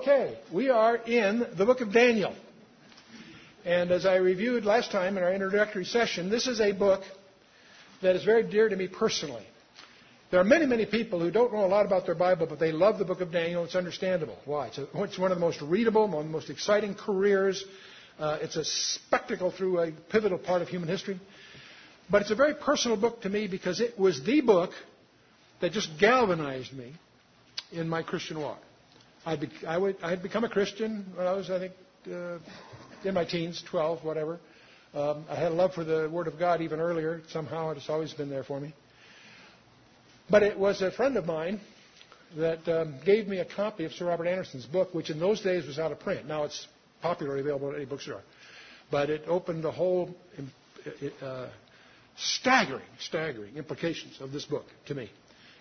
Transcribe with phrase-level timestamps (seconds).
[0.00, 2.34] Okay, we are in the book of Daniel.
[3.66, 7.02] And as I reviewed last time in our introductory session, this is a book
[8.00, 9.44] that is very dear to me personally.
[10.30, 12.72] There are many, many people who don't know a lot about their Bible, but they
[12.72, 13.62] love the book of Daniel.
[13.64, 14.38] It's understandable.
[14.46, 14.68] Why?
[14.68, 17.62] It's, a, it's one of the most readable, one of the most exciting careers.
[18.18, 21.20] Uh, it's a spectacle through a pivotal part of human history.
[22.08, 24.70] But it's a very personal book to me because it was the book
[25.60, 26.94] that just galvanized me
[27.70, 28.62] in my Christian walk.
[29.24, 31.72] I, be, I, would, I had become a Christian when I was, I think,
[32.10, 32.38] uh,
[33.04, 34.38] in my teens, 12, whatever.
[34.94, 37.22] Um, I had a love for the Word of God even earlier.
[37.30, 38.74] Somehow it's always been there for me.
[40.28, 41.60] But it was a friend of mine
[42.36, 45.66] that um, gave me a copy of Sir Robert Anderson's book, which in those days
[45.66, 46.26] was out of print.
[46.26, 46.66] Now it's
[47.02, 48.22] popularly available at any bookstore.
[48.90, 50.14] But it opened the whole
[51.22, 51.48] uh,
[52.16, 55.10] staggering, staggering implications of this book to me.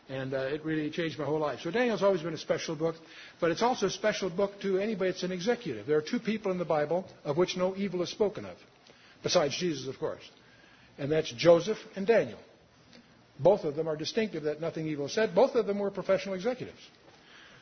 [0.09, 1.59] And uh, it really changed my whole life.
[1.61, 2.95] So Daniel's always been a special book,
[3.39, 5.85] but it's also a special book to anybody that's an executive.
[5.85, 8.57] There are two people in the Bible of which no evil is spoken of,
[9.21, 10.27] besides Jesus, of course.
[10.97, 12.39] And that's Joseph and Daniel.
[13.39, 15.35] Both of them are distinctive that nothing evil is said.
[15.35, 16.81] Both of them were professional executives.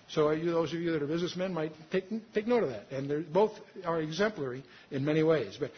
[0.09, 2.89] So you, those of you that are businessmen might take, take note of that.
[2.92, 3.52] And both
[3.86, 5.58] are exemplary in many ways.
[5.59, 5.72] But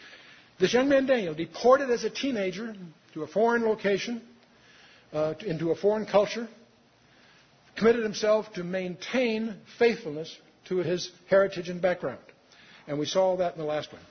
[0.60, 2.74] this young man, Daniel, deported as a teenager
[3.14, 4.22] to a foreign location,
[5.12, 6.48] uh, into a foreign culture,
[7.76, 10.34] committed himself to maintain faithfulness
[10.66, 12.20] to his heritage and background.
[12.86, 14.02] And we saw that in the last one.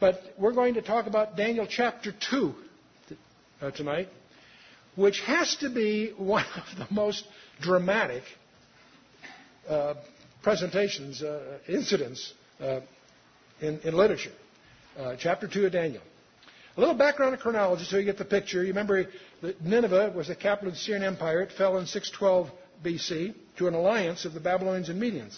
[0.00, 2.54] But we're going to talk about Daniel chapter 2
[3.60, 4.08] uh, tonight,
[4.96, 7.24] which has to be one of the most
[7.60, 8.22] dramatic
[9.68, 9.94] uh,
[10.42, 12.80] presentations, uh, incidents uh,
[13.60, 14.32] in, in, literature.
[14.98, 16.02] Uh, chapter 2 of Daniel.
[16.80, 18.62] A little background and chronology so you get the picture.
[18.62, 19.04] You remember
[19.42, 21.42] that Nineveh was the capital of the Assyrian Empire.
[21.42, 22.50] It fell in 612
[22.82, 25.36] BC to an alliance of the Babylonians and Medians.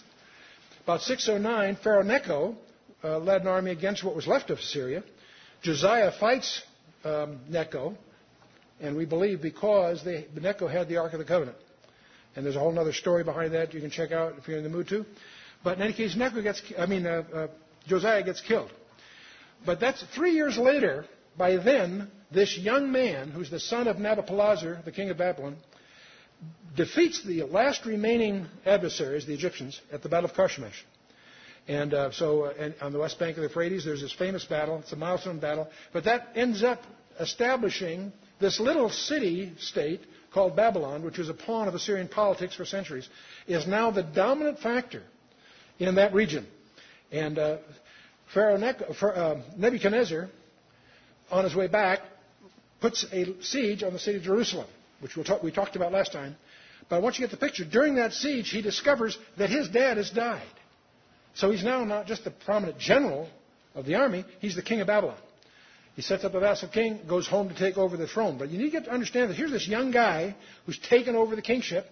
[0.84, 2.54] About 609, Pharaoh Necho
[3.02, 5.02] uh, led an army against what was left of Assyria.
[5.62, 6.62] Josiah fights
[7.02, 7.96] um, Necho,
[8.80, 11.56] and we believe because they, Necho had the Ark of the Covenant.
[12.36, 14.62] And there's a whole other story behind that you can check out if you're in
[14.62, 15.04] the mood to.
[15.64, 17.46] But in any case, Necho gets, I mean, uh, uh,
[17.88, 18.70] Josiah gets killed.
[19.66, 21.04] But that's three years later.
[21.36, 25.56] By then, this young man, who's the son of Nabopolassar, the king of Babylon,
[26.76, 30.84] defeats the last remaining adversaries, the Egyptians, at the Battle of Carchemish.
[31.68, 34.44] And uh, so, uh, and on the west bank of the Euphrates, there's this famous
[34.44, 34.78] battle.
[34.78, 35.68] It's a milestone battle.
[35.92, 36.82] But that ends up
[37.20, 40.00] establishing this little city state
[40.32, 43.08] called Babylon, which was a pawn of Assyrian politics for centuries,
[43.46, 45.02] is now the dominant factor
[45.78, 46.46] in that region.
[47.12, 47.58] And uh,
[48.32, 50.30] Pharaoh uh, Nebuchadnezzar,
[51.32, 52.00] on his way back,
[52.80, 54.68] puts a siege on the city of Jerusalem,
[55.00, 56.36] which we'll talk, we talked about last time.
[56.88, 57.64] But once you get the picture.
[57.64, 60.42] During that siege, he discovers that his dad has died.
[61.34, 63.28] So he's now not just the prominent general
[63.74, 65.16] of the army, he's the king of Babylon.
[65.96, 68.36] He sets up a vassal king, goes home to take over the throne.
[68.38, 70.34] But you need to get to understand that here's this young guy
[70.66, 71.86] who's taken over the kingship,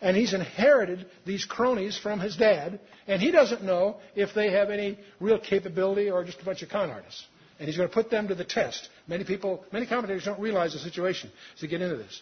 [0.00, 4.70] and he's inherited these cronies from his dad, and he doesn't know if they have
[4.70, 7.24] any real capability or just a bunch of con artists.
[7.58, 8.88] And he's going to put them to the test.
[9.08, 12.20] Many people, many commentators don't realize the situation as they get into this.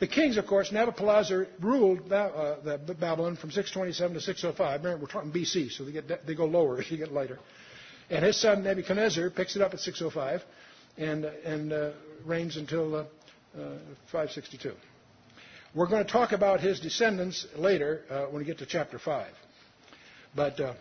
[0.00, 2.56] The kings, of course, Nabopolassar ruled uh,
[2.98, 4.82] Babylon from 627 to 605.
[4.82, 7.38] Remember, we're talking BC, so they, get, they go lower as you get later.
[8.10, 10.42] And his son Nebuchadnezzar picks it up at 605
[10.98, 11.90] and, and uh,
[12.24, 12.98] reigns until uh,
[13.56, 13.78] uh,
[14.10, 14.72] 562.
[15.74, 19.32] We're going to talk about his descendants later uh, when we get to chapter 5.
[20.34, 20.74] But uh,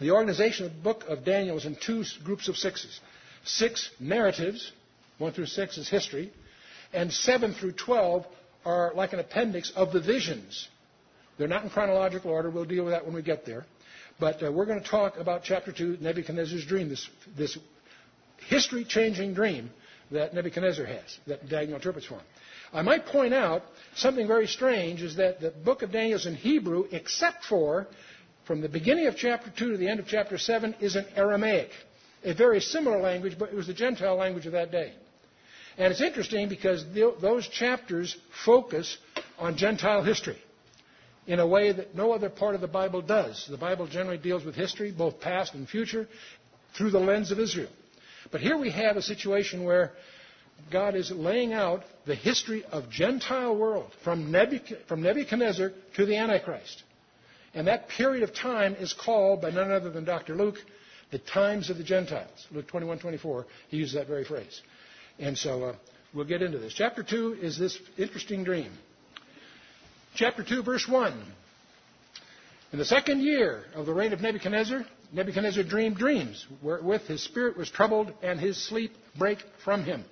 [0.00, 3.00] the organization of the book of Daniel is in two groups of sixes.
[3.44, 4.72] Six narratives,
[5.18, 6.32] 1 through 6 is history,
[6.92, 8.26] and 7 through 12
[8.64, 10.68] are like an appendix of the visions.
[11.38, 12.50] They're not in chronological order.
[12.50, 13.66] We'll deal with that when we get there.
[14.20, 17.58] But uh, we're going to talk about chapter 2, Nebuchadnezzar's dream, this, this
[18.48, 19.70] history changing dream
[20.10, 22.24] that Nebuchadnezzar has, that Daniel interprets for him.
[22.72, 23.62] I might point out
[23.96, 27.86] something very strange is that the book of Daniel is in Hebrew, except for
[28.46, 31.70] from the beginning of chapter 2 to the end of chapter 7 is in Aramaic,
[32.24, 34.92] a very similar language, but it was the Gentile language of that day.
[35.76, 36.84] And it's interesting because
[37.20, 38.96] those chapters focus
[39.38, 40.38] on Gentile history
[41.26, 43.46] in a way that no other part of the Bible does.
[43.48, 46.06] The Bible generally deals with history, both past and future,
[46.76, 47.70] through the lens of Israel.
[48.30, 49.92] But here we have a situation where
[50.70, 56.82] God is laying out the history of Gentile world from, Nebuchadnezzar to the Antichrist.
[57.54, 60.34] And that period of time is called by none other than Dr.
[60.34, 60.58] Luke
[61.14, 62.44] the times of the Gentiles.
[62.50, 64.60] Luke 21, 24, he uses that very phrase.
[65.20, 65.76] And so uh,
[66.12, 66.74] we'll get into this.
[66.74, 68.72] Chapter 2 is this interesting dream.
[70.16, 71.24] Chapter 2, verse 1.
[72.72, 77.56] In the second year of the reign of Nebuchadnezzar, Nebuchadnezzar dreamed dreams wherewith his spirit
[77.56, 80.04] was troubled and his sleep brake from him.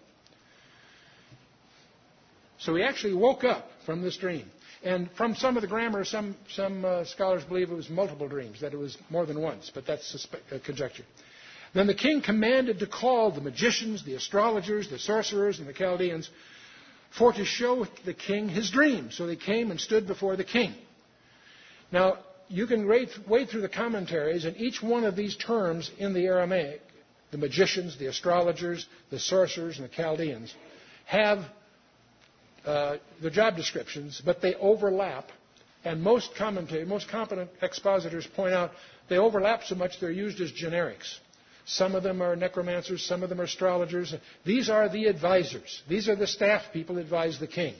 [2.59, 4.49] So he actually woke up from this dream.
[4.85, 8.61] And from some of the grammar, some, some uh, scholars believe it was multiple dreams,
[8.61, 11.05] that it was more than once, but that's suspe- uh, conjecture.
[11.73, 16.29] Then the king commanded to call the magicians, the astrologers, the sorcerers, and the Chaldeans
[17.17, 19.11] for to show the king his dream.
[19.11, 20.75] So they came and stood before the king.
[21.91, 22.19] Now,
[22.49, 26.83] you can wade through the commentaries, and each one of these terms in the Aramaic,
[27.31, 30.55] the magicians, the astrologers, the sorcerers, and the Chaldeans,
[31.07, 31.45] have
[32.65, 35.31] uh, the job descriptions, but they overlap.
[35.85, 36.31] And most
[36.87, 38.71] most competent expositors point out
[39.09, 41.19] they overlap so much they're used as generics.
[41.65, 44.15] Some of them are necromancers, some of them are astrologers.
[44.45, 45.83] These are the advisors.
[45.89, 47.75] These are the staff people that advise the king.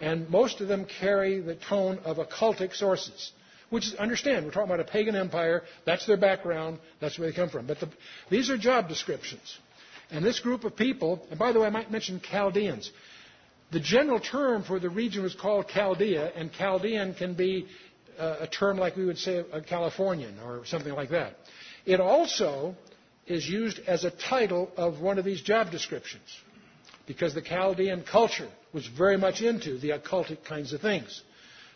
[0.00, 3.32] And most of them carry the tone of occultic sources.
[3.70, 5.62] Which is, understand, we're talking about a pagan empire.
[5.84, 6.78] That's their background.
[7.00, 7.66] That's where they come from.
[7.66, 7.88] But the,
[8.30, 9.58] these are job descriptions.
[10.10, 12.90] And this group of people, and by the way, I might mention Chaldeans.
[13.70, 17.66] The general term for the region was called Chaldea, and Chaldean can be
[18.18, 21.34] uh, a term like we would say a Californian or something like that.
[21.84, 22.76] It also
[23.26, 26.24] is used as a title of one of these job descriptions
[27.06, 31.22] because the Chaldean culture was very much into the occultic kinds of things.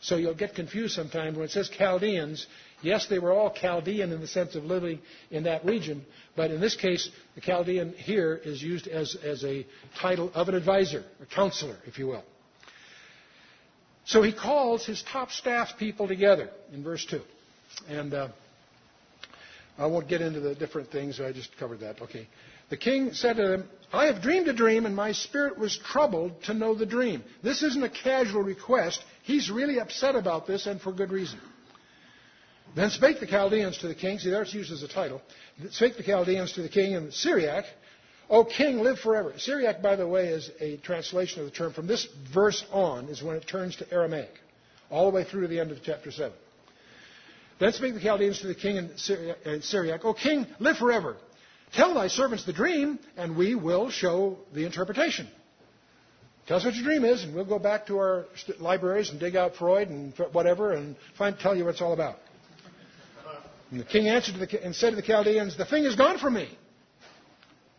[0.00, 2.46] So you'll get confused sometimes when it says Chaldeans.
[2.82, 5.00] Yes, they were all Chaldean in the sense of living
[5.30, 6.04] in that region,
[6.36, 9.64] but in this case, the Chaldean here is used as, as a
[10.00, 12.24] title of an advisor, a counselor, if you will.
[14.04, 17.20] So he calls his top staff people together in verse 2.
[17.88, 18.28] And uh,
[19.78, 21.20] I won't get into the different things.
[21.20, 22.02] I just covered that.
[22.02, 22.26] Okay.
[22.68, 26.42] The king said to them, I have dreamed a dream, and my spirit was troubled
[26.44, 27.22] to know the dream.
[27.42, 29.04] This isn't a casual request.
[29.22, 31.38] He's really upset about this, and for good reason.
[32.74, 34.18] Then spake the Chaldeans to the king.
[34.18, 35.20] See, there it's used as a title.
[35.70, 37.64] Spake the Chaldeans to the king in Syriac,
[38.30, 39.34] O king, live forever.
[39.36, 41.74] Syriac, by the way, is a translation of the term.
[41.74, 44.32] From this verse on is when it turns to Aramaic,
[44.90, 46.32] all the way through to the end of chapter 7.
[47.60, 51.16] Then spake the Chaldeans to the king in Syriac, O king, live forever.
[51.74, 55.28] Tell thy servants the dream, and we will show the interpretation.
[56.46, 58.24] Tell us what your dream is, and we'll go back to our
[58.58, 62.16] libraries and dig out Freud and whatever and find, tell you what it's all about.
[63.72, 66.34] And the king answered the, and said to the Chaldeans, The thing is gone from
[66.34, 66.46] me.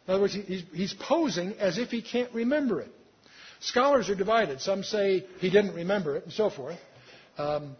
[0.07, 2.91] In other words, he's, he's posing as if he can't remember it.
[3.59, 4.59] Scholars are divided.
[4.59, 6.79] Some say he didn't remember it, and so forth.
[7.37, 7.75] Um,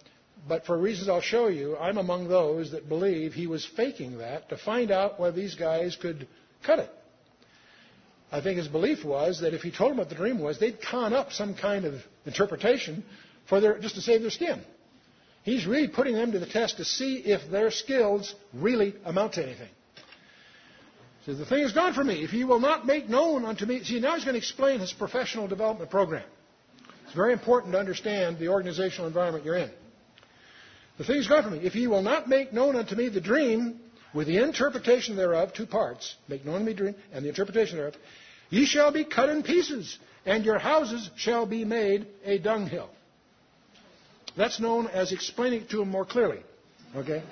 [0.48, 4.48] but for reasons I'll show you, I'm among those that believe he was faking that
[4.50, 6.27] to find out whether these guys could
[6.63, 6.92] cut it.
[8.31, 10.81] I think his belief was that if he told them what the dream was, they'd
[10.81, 11.95] con up some kind of
[12.26, 13.04] interpretation
[13.49, 14.61] for their, just to save their skin.
[15.44, 19.44] He's really putting them to the test to see if their skills really amount to
[19.44, 19.69] anything.
[21.19, 22.23] He says, The thing is gone from me.
[22.23, 23.83] If ye will not make known unto me.
[23.83, 26.23] See, now he's going to explain his professional development program.
[27.06, 29.69] It's very important to understand the organizational environment you're in.
[30.97, 31.59] The thing is gone from me.
[31.59, 33.80] If ye will not make known unto me the dream
[34.14, 37.78] with the interpretation thereof, two parts, make known to me the dream and the interpretation
[37.78, 37.95] thereof,
[38.50, 42.90] ye shall be cut in pieces, and your houses shall be made a dunghill.
[44.35, 46.40] That's known as explaining it to him more clearly.
[46.95, 47.23] Okay?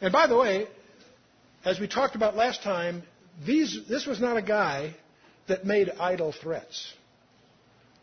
[0.00, 0.66] And by the way,
[1.64, 3.02] as we talked about last time,
[3.44, 4.94] these, this was not a guy
[5.48, 6.92] that made idle threats.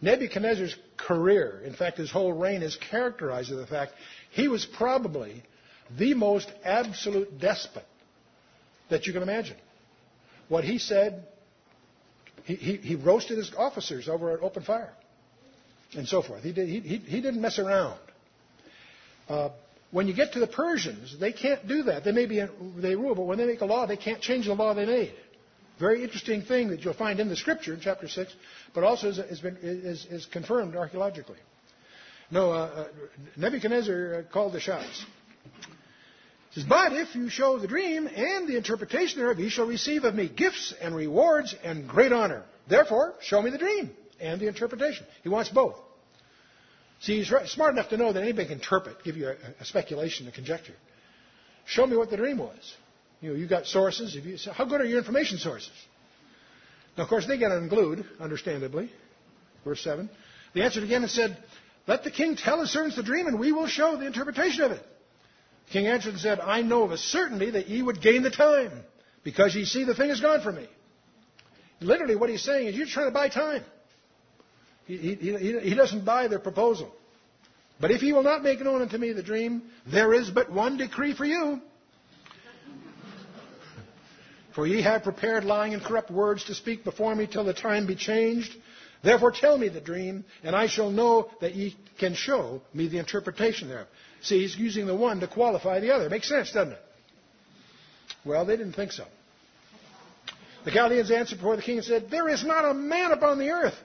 [0.01, 3.93] Nebuchadnezzar's career, in fact, his whole reign is characterized by the fact
[4.31, 5.43] he was probably
[5.97, 7.85] the most absolute despot
[8.89, 9.57] that you can imagine.
[10.47, 11.27] What he said,
[12.45, 14.93] he, he, he roasted his officers over an open fire
[15.95, 16.43] and so forth.
[16.43, 17.99] He, did, he, he didn't mess around.
[19.27, 19.49] Uh,
[19.91, 22.03] when you get to the Persians, they can't do that.
[22.03, 22.43] They may be
[22.77, 25.13] they rule, but when they make a law, they can't change the law they made.
[25.79, 28.33] Very interesting thing that you'll find in the scripture in chapter 6,
[28.75, 31.37] but also is, been, is, is confirmed archaeologically.
[32.29, 32.87] No, uh, uh,
[33.37, 35.05] Nebuchadnezzar uh, called the shots.
[36.51, 40.03] He says, But if you show the dream and the interpretation thereof, ye shall receive
[40.03, 42.43] of me gifts and rewards and great honor.
[42.67, 45.05] Therefore, show me the dream and the interpretation.
[45.23, 45.75] He wants both.
[47.01, 50.27] See, he's smart enough to know that anybody can interpret, give you a, a speculation,
[50.27, 50.75] a conjecture.
[51.65, 52.75] Show me what the dream was.
[53.21, 54.15] You know, you've got sources.
[54.15, 55.71] You, how good are your information sources?
[56.97, 58.91] Now, of course, they get unglued, understandably.
[59.63, 60.09] Verse 7.
[60.53, 61.37] The answered again and said,
[61.87, 64.71] Let the king tell his servants the dream, and we will show the interpretation of
[64.71, 64.83] it.
[65.67, 68.31] The king answered and said, I know of a certainty that ye would gain the
[68.31, 68.71] time,
[69.23, 70.67] because ye see the thing is gone from me.
[71.81, 73.63] Literally, what he's saying is, you're trying to buy time.
[74.89, 76.91] He, he, he, doesn't buy their proposal.
[77.79, 80.77] But if he will not make known unto me the dream, there is but one
[80.77, 81.61] decree for you.
[84.55, 87.85] For ye have prepared lying and corrupt words to speak before me till the time
[87.85, 88.51] be changed.
[89.03, 92.97] Therefore tell me the dream, and I shall know that ye can show me the
[92.97, 93.85] interpretation thereof.
[94.21, 96.09] See, he's using the one to qualify the other.
[96.09, 96.81] Makes sense, doesn't it?
[98.25, 99.05] Well, they didn't think so.
[100.65, 103.51] The Chaldeans answered before the king and said, There is not a man upon the
[103.51, 103.75] earth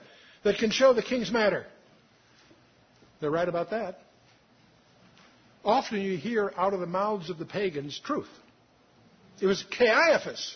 [0.45, 1.65] that can show the king's matter.
[3.19, 3.99] They're right about that.
[5.65, 8.29] Often you hear out of the mouths of the pagans truth.
[9.41, 10.55] It was Caiaphas,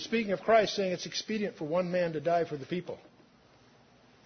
[0.00, 2.98] speaking of Christ, saying it's expedient for one man to die for the people.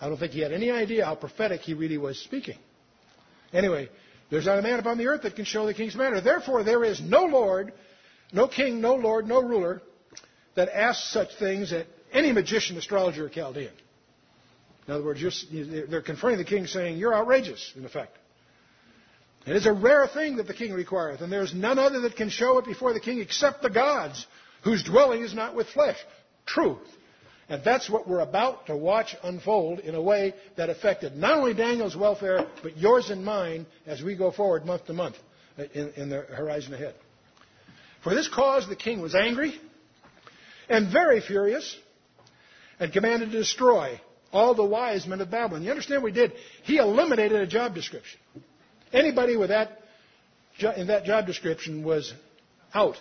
[0.01, 2.59] I don't think he had any idea how prophetic he really was speaking.
[3.53, 3.89] Anyway,
[4.29, 6.21] there's not a man upon the earth that can show the king's matter.
[6.21, 7.73] Therefore, there is no Lord,
[8.33, 9.81] no king, no Lord, no ruler
[10.57, 13.71] that asks such things at any magician, astrologer, or Chaldean.
[14.89, 18.17] In other words, they're confronting the king saying, You're outrageous, in effect.
[19.47, 22.17] It is a rare thing that the king requireth, and there is none other that
[22.17, 24.27] can show it before the king except the gods,
[24.65, 25.99] whose dwelling is not with flesh.
[26.47, 26.79] Truth.
[27.51, 31.55] And that's what we're about to watch unfold in a way that affected not only
[31.55, 35.17] Daniel's welfare, but yours and mine as we go forward month to month
[35.59, 36.95] uh, in, in the horizon ahead.
[38.03, 39.59] For this cause the king was angry
[40.69, 41.77] and very furious
[42.81, 43.99] and commanded to destroy
[44.33, 45.63] all the wise men of Babylon.
[45.63, 46.33] You understand what he did?
[46.65, 48.21] He eliminated a job description.
[48.93, 49.81] Anybody with that
[50.77, 52.13] in that job description was
[52.75, 52.97] out.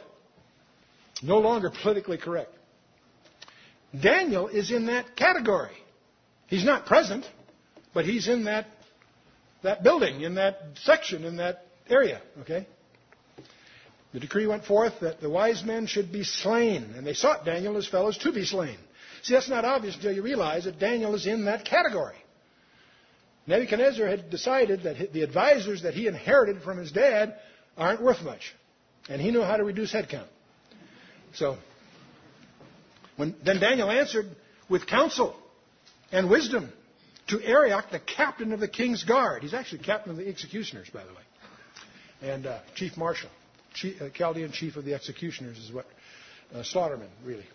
[1.23, 2.51] No longer politically correct.
[3.99, 5.75] Daniel is in that category.
[6.47, 7.25] He's not present,
[7.93, 8.67] but he's in that,
[9.63, 12.21] that building, in that section, in that area.
[12.41, 12.67] Okay?
[14.13, 17.73] The decree went forth that the wise men should be slain, and they sought Daniel
[17.73, 18.77] and his fellows to be slain.
[19.23, 22.15] See, that's not obvious until you realize that Daniel is in that category.
[23.47, 27.35] Nebuchadnezzar had decided that the advisors that he inherited from his dad
[27.77, 28.53] aren't worth much.
[29.09, 30.27] And he knew how to reduce headcount.
[31.33, 31.57] So,
[33.15, 34.25] when, then Daniel answered
[34.69, 35.35] with counsel
[36.11, 36.71] and wisdom
[37.27, 39.43] to Arioch, the captain of the king's guard.
[39.43, 43.29] He's actually captain of the executioners, by the way, and uh, chief marshal.
[43.73, 45.85] Chief, uh, Chaldean chief of the executioners is what
[46.53, 47.45] uh, Slaughterman, really.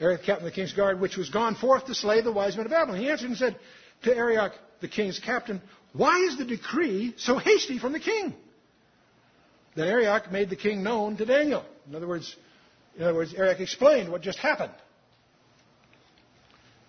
[0.00, 2.66] Arioch, captain of the king's guard, which was gone forth to slay the wise men
[2.66, 2.98] of Babylon.
[2.98, 3.56] He answered and said
[4.02, 5.60] to Arioch, the king's captain,
[5.92, 8.34] Why is the decree so hasty from the king?
[9.76, 11.64] Then Arioch made the king known to Daniel.
[11.88, 12.34] In other words,
[12.96, 14.72] in other words, Arioch explained what just happened.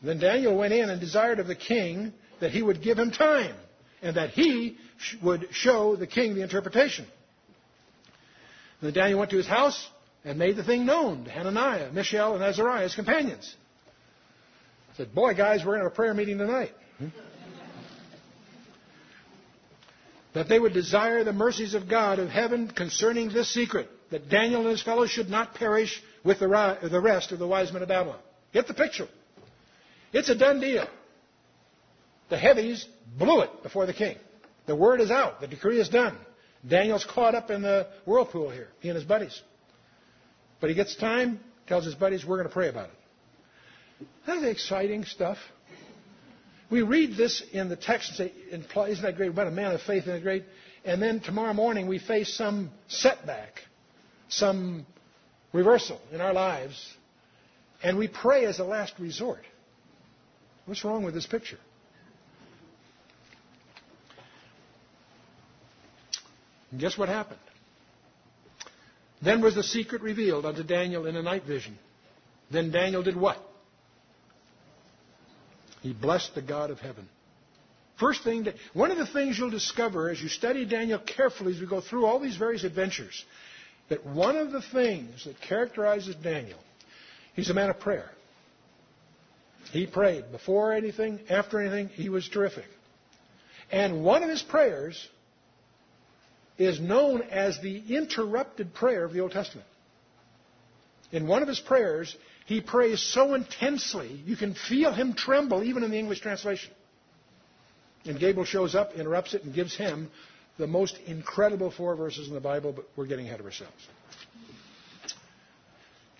[0.01, 3.55] Then Daniel went in and desired of the king that he would give him time
[4.01, 4.77] and that he
[5.21, 7.05] would show the king the interpretation.
[8.81, 9.87] then Daniel went to his house
[10.23, 13.55] and made the thing known to Hananiah, Mishael, and Azariah, his companions.
[14.97, 16.71] Said, Boy, guys, we're going to have a prayer meeting tonight.
[20.33, 24.61] That they would desire the mercies of God of heaven concerning this secret, that Daniel
[24.61, 28.17] and his fellows should not perish with the rest of the wise men of Babylon.
[28.53, 29.09] Get the picture.
[30.13, 30.87] It's a done deal.
[32.29, 32.87] The heavies
[33.19, 34.15] blew it before the king.
[34.67, 35.41] The word is out.
[35.41, 36.17] The decree is done.
[36.65, 39.41] Daniel's caught up in the whirlpool here, he and his buddies.
[40.61, 44.07] But he gets time, tells his buddies, we're going to pray about it.
[44.25, 45.37] That's exciting stuff.
[46.69, 49.33] We read this in the text and say, isn't that great?
[49.33, 50.45] What a man of faith, isn't that great?
[50.85, 53.61] And then tomorrow morning we face some setback,
[54.29, 54.85] some
[55.51, 56.95] reversal in our lives,
[57.83, 59.43] and we pray as a last resort.
[60.65, 61.59] What's wrong with this picture?
[66.71, 67.39] And guess what happened?
[69.21, 71.77] Then was the secret revealed unto Daniel in a night vision.
[72.49, 73.37] Then Daniel did what?
[75.81, 77.07] He blessed the God of heaven.
[77.99, 81.61] First thing, that, one of the things you'll discover as you study Daniel carefully as
[81.61, 83.23] we go through all these various adventures,
[83.89, 86.57] that one of the things that characterizes Daniel,
[87.35, 88.09] he's a man of prayer.
[89.71, 92.65] He prayed before anything, after anything, he was terrific.
[93.71, 95.07] And one of his prayers
[96.57, 99.67] is known as the interrupted prayer of the Old Testament.
[101.11, 102.15] In one of his prayers,
[102.45, 106.71] he prays so intensely, you can feel him tremble even in the English translation.
[108.05, 110.09] And Gabriel shows up, interrupts it, and gives him
[110.57, 113.87] the most incredible four verses in the Bible, but we're getting ahead of ourselves.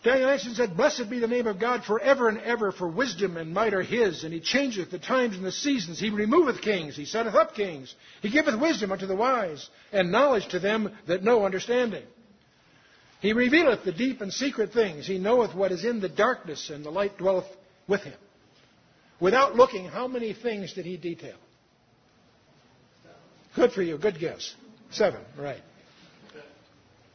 [0.04, 3.38] Daniel answered and said, Blessed be the name of God forever and ever, for wisdom
[3.38, 6.00] and might are his, and he changeth the times and the seasons.
[6.00, 7.94] He removeth kings, he setteth up kings.
[8.22, 12.04] He giveth wisdom unto the wise, and knowledge to them that know understanding.
[13.20, 15.06] He revealeth the deep and secret things.
[15.06, 17.46] He knoweth what is in the darkness, and the light dwelleth
[17.88, 18.18] with him.
[19.20, 21.38] Without looking, how many things did he detail?
[23.56, 24.00] Good for you.
[24.00, 24.56] Good guess.
[24.90, 25.22] Seven.
[25.38, 25.62] Right.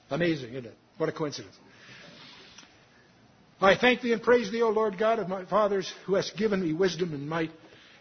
[0.09, 0.77] Amazing, isn't it?
[0.99, 1.57] What a coincidence.
[3.61, 6.61] I thank thee and praise thee, O Lord God of my fathers, who hast given
[6.61, 7.51] me wisdom and might,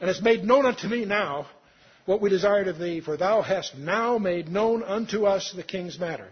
[0.02, 1.48] and hast made known unto me now
[2.06, 5.98] what we desired of thee, for thou hast now made known unto us the king's
[5.98, 6.28] matter.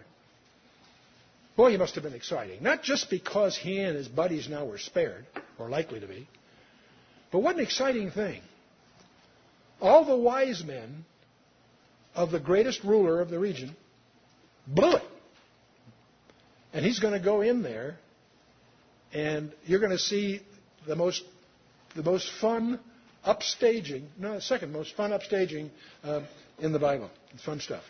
[1.56, 2.62] Boy, he must have been exciting.
[2.62, 5.24] Not just because he and his buddies now were spared,
[5.58, 6.28] or likely to be,
[7.32, 8.42] but what an exciting thing.
[9.80, 11.04] All the wise men
[12.14, 13.74] of the greatest ruler of the region
[14.66, 15.02] blew it.
[16.72, 17.96] And he's going to go in there,
[19.14, 20.40] and you're going to see
[20.86, 21.22] the most,
[21.96, 22.80] the most fun
[23.26, 25.70] upstaging, no, second most fun upstaging
[26.02, 26.20] uh,
[26.58, 27.10] in the Bible.
[27.32, 27.84] It's fun stuff.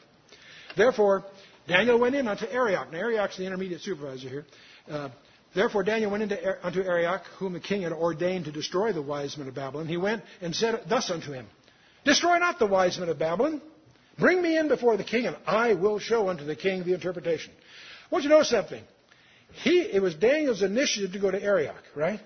[0.77, 1.25] Therefore,
[1.67, 2.93] Daniel went in unto Arioch.
[2.93, 4.47] Now, Arioch's the intermediate supervisor here.
[4.89, 5.09] Uh,
[5.55, 9.39] Therefore, Daniel went into, unto Arioch, whom the king had ordained to destroy the wise
[9.39, 9.87] men of Babylon.
[9.87, 11.47] He went and said thus unto him
[12.05, 13.63] Destroy not the wise men of Babylon.
[14.19, 17.53] Bring me in before the king, and I will show unto the king the interpretation.
[17.57, 18.83] I want you to know something.
[19.63, 22.21] He, it was Daniel's initiative to go to Arioch, right?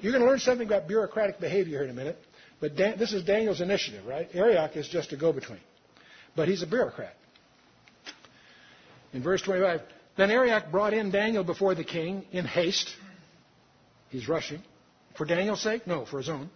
[0.00, 2.18] You're going to learn something about bureaucratic behavior here in a minute.
[2.60, 4.28] But Dan, this is Daniel's initiative, right?
[4.34, 5.60] Arioch is just a go-between.
[6.36, 7.14] But he's a bureaucrat.
[9.12, 9.80] In verse 25,
[10.16, 12.90] then Arioch brought in Daniel before the king in haste.
[14.10, 14.62] He's rushing.
[15.16, 15.86] For Daniel's sake?
[15.86, 16.50] No, for his own.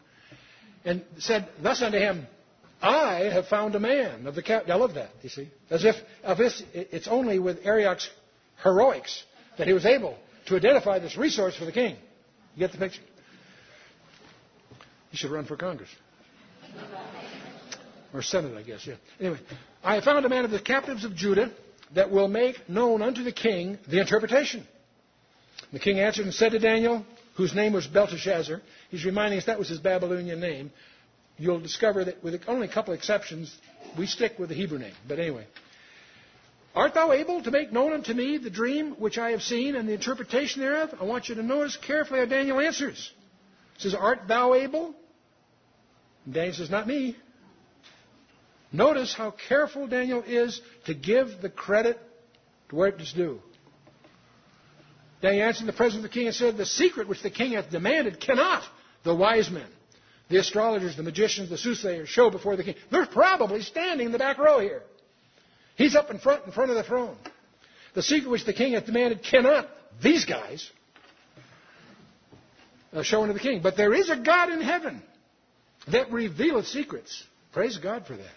[0.84, 2.26] And said thus unto him,
[2.82, 4.64] I have found a man of the cap.
[4.68, 5.48] I love that, you see.
[5.70, 8.08] As if, of this, it's only with Arioch's
[8.62, 9.24] heroics
[9.58, 10.16] that he was able
[10.46, 11.96] to identify this resource for the king.
[12.54, 13.02] You get the picture?
[15.10, 15.88] He should run for Congress.
[18.12, 18.94] or Senate, I guess, yeah.
[19.20, 19.38] Anyway,
[19.82, 21.52] I have found a man of the captives of Judah
[21.94, 24.66] that will make known unto the king the interpretation.
[25.72, 27.04] The king answered and said to Daniel,
[27.36, 30.70] whose name was Belteshazzar, he's reminding us that was his Babylonian name.
[31.38, 33.54] You'll discover that with only a couple of exceptions,
[33.98, 34.94] we stick with the Hebrew name.
[35.06, 35.46] But anyway,
[36.76, 39.88] Art thou able to make known unto me the dream which I have seen and
[39.88, 40.90] the interpretation thereof?
[41.00, 43.10] I want you to notice carefully how Daniel answers.
[43.78, 44.94] He says, Art thou able?
[46.26, 47.16] And Daniel says, Not me.
[48.72, 51.98] Notice how careful Daniel is to give the credit
[52.68, 53.40] to where it is due.
[55.22, 57.70] Daniel answered the presence of the king and said, The secret which the king hath
[57.70, 58.62] demanded cannot
[59.02, 59.68] the wise men,
[60.28, 62.74] the astrologers, the magicians, the soothsayers show before the king.
[62.90, 64.82] They're probably standing in the back row here.
[65.76, 67.16] He's up in front, in front of the throne.
[67.94, 69.68] The secret which the king hath demanded cannot
[70.02, 70.70] these guys
[72.92, 73.62] uh, show unto the king.
[73.62, 75.02] But there is a God in heaven
[75.88, 77.24] that revealeth secrets.
[77.52, 78.34] Praise God for that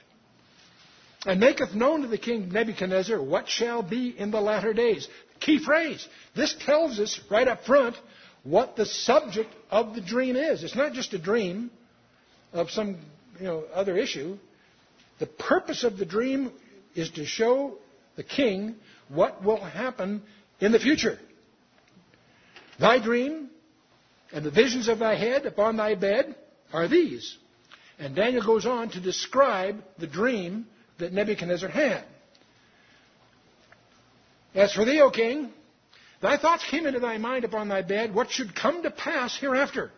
[1.25, 5.07] and maketh known to the king Nebuchadnezzar what shall be in the latter days.
[5.39, 6.07] Key phrase.
[6.35, 7.95] This tells us right up front
[8.43, 10.63] what the subject of the dream is.
[10.63, 11.71] It's not just a dream
[12.53, 12.97] of some
[13.37, 14.37] you know, other issue.
[15.19, 16.51] The purpose of the dream
[16.95, 17.77] is to show
[18.15, 18.75] the king
[19.07, 20.21] what will happen
[20.59, 21.19] in the future.
[22.79, 23.49] Thy dream
[24.31, 26.35] and the visions of thy head upon thy bed
[26.71, 27.37] are these.
[27.97, 30.67] And Daniel goes on to describe the dream
[30.99, 32.03] that Nebuchadnezzar had.
[34.55, 35.51] As for thee, O king,
[36.21, 39.91] thy thoughts came into thy mind upon thy bed, what should come to pass hereafter.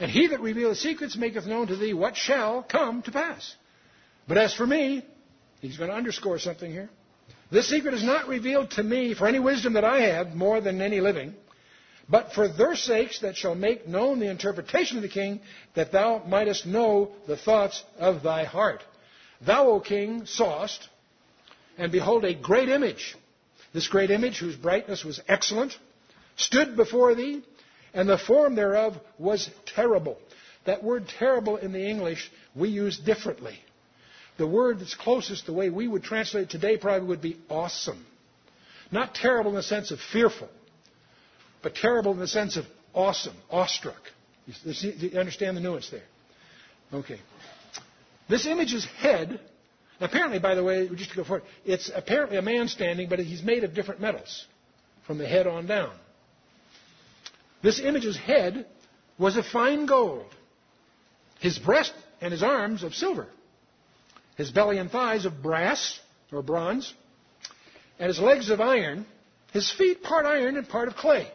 [0.00, 3.54] And he that revealeth secrets maketh known to thee what shall come to pass.
[4.26, 5.04] But as for me,
[5.64, 6.90] he's going to underscore something here.
[7.50, 10.80] This secret is not revealed to me for any wisdom that I have more than
[10.80, 11.34] any living,
[12.08, 15.40] but for their sakes that shall make known the interpretation of the king,
[15.74, 18.82] that thou mightest know the thoughts of thy heart.
[19.46, 20.88] Thou, O king, sawest,
[21.78, 23.16] and behold, a great image.
[23.72, 25.76] This great image, whose brightness was excellent,
[26.36, 27.42] stood before thee,
[27.92, 30.18] and the form thereof was terrible.
[30.66, 33.58] That word terrible in the English we use differently.
[34.36, 38.04] The word that's closest, the way we would translate it today, probably would be awesome.
[38.90, 40.48] Not terrible in the sense of fearful,
[41.62, 44.00] but terrible in the sense of awesome, awestruck.
[44.46, 46.02] You understand the nuance there?
[46.92, 47.20] Okay.
[48.28, 49.40] This image's head,
[50.00, 53.42] apparently, by the way, just to go forward, it's apparently a man standing, but he's
[53.42, 54.46] made of different metals
[55.06, 55.92] from the head on down.
[57.62, 58.66] This image's head
[59.18, 60.26] was of fine gold,
[61.40, 63.28] his breast and his arms of silver,
[64.36, 66.00] his belly and thighs of brass
[66.32, 66.92] or bronze,
[67.98, 69.06] and his legs of iron,
[69.52, 71.30] his feet part iron and part of clay.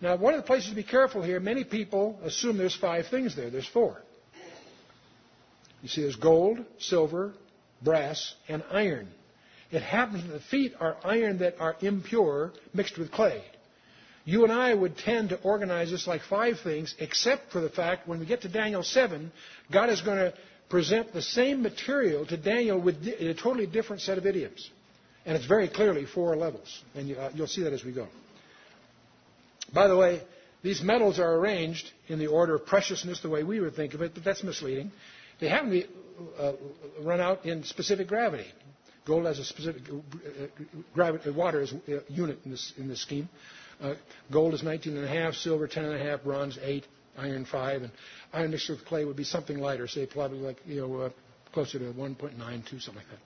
[0.00, 3.34] Now, one of the places to be careful here, many people assume there's five things
[3.34, 3.50] there.
[3.50, 4.00] There's four.
[5.82, 7.34] You see, there's gold, silver,
[7.82, 9.08] brass, and iron.
[9.70, 13.42] It happens that the feet are iron that are impure, mixed with clay.
[14.24, 18.06] You and I would tend to organize this like five things, except for the fact
[18.08, 19.32] when we get to Daniel 7,
[19.72, 20.34] God is going to
[20.68, 24.70] present the same material to Daniel with a totally different set of idioms.
[25.24, 26.82] And it's very clearly four levels.
[26.94, 28.06] And you, uh, you'll see that as we go.
[29.72, 30.22] By the way,
[30.62, 34.02] these metals are arranged in the order of preciousness, the way we would think of
[34.02, 34.90] it, but that's misleading.
[35.40, 35.86] They happen to be,
[36.38, 36.52] uh,
[37.02, 38.46] run out in specific gravity.
[39.06, 40.46] Gold has a specific uh,
[40.94, 43.28] gravity, water is a unit in this, in this scheme.
[43.80, 43.94] Uh,
[44.32, 46.84] gold is 19.5, silver 10.5, bronze 8,
[47.18, 47.92] iron 5, and
[48.32, 51.10] iron mixed with clay would be something lighter, say probably like you know uh,
[51.52, 52.38] closer to 1.92,
[52.80, 53.18] something like that.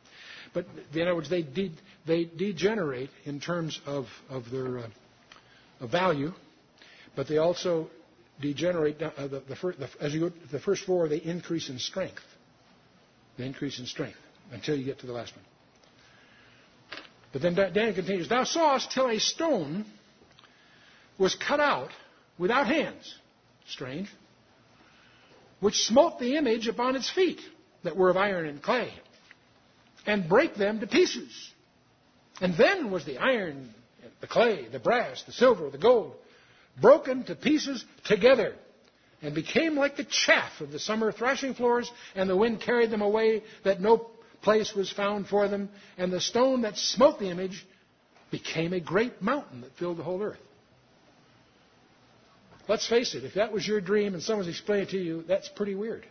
[0.55, 1.75] But in other words, they de-
[2.07, 4.89] they degenerate in terms of of their uh,
[5.81, 6.33] of value,
[7.17, 7.89] but they also
[8.41, 9.01] degenerate.
[9.03, 12.23] Uh, the, the, fir- the, as you go the first four, they increase in strength.
[13.39, 14.19] They increase in strength
[14.53, 15.45] until you get to the last one.
[17.33, 19.87] But then Daniel continues, Thou sawest till a stone
[21.19, 21.91] was cut out
[22.39, 23.15] without hands.
[23.73, 24.09] Strange.
[25.61, 27.41] Which smote the image upon its feet
[27.85, 28.93] that were of iron and clay,
[30.07, 31.53] and brake them to pieces.
[32.41, 33.73] And then was the iron,
[34.21, 36.15] the clay, the brass, the silver, the gold,
[36.81, 38.55] broken to pieces together,
[39.23, 43.03] and became like the chaff of the summer thrashing floors, and the wind carried them
[43.03, 44.11] away, that no
[44.43, 47.65] place was found for them, and the stone that smote the image
[48.31, 50.41] became a great mountain that filled the whole earth.
[52.69, 55.49] Let's face it, if that was your dream and someone's explaining it to you, that's
[55.49, 56.07] pretty weird.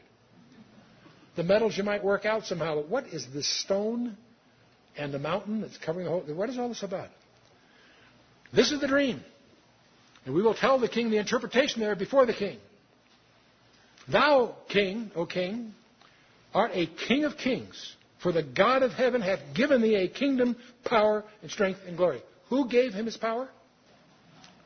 [1.36, 4.18] The metals you might work out somehow, but what is this stone
[4.98, 6.22] and the mountain that's covering the whole?
[6.22, 7.10] What is all this about?
[8.54, 9.22] This is the dream.
[10.26, 12.58] And we will tell the king the interpretation there before the king.
[14.12, 15.74] Thou, king, O king,
[16.54, 20.58] art a king of kings, for the God of heaven hath given thee a kingdom,
[20.84, 22.22] power, and strength and glory.
[22.50, 23.50] Who gave him his power?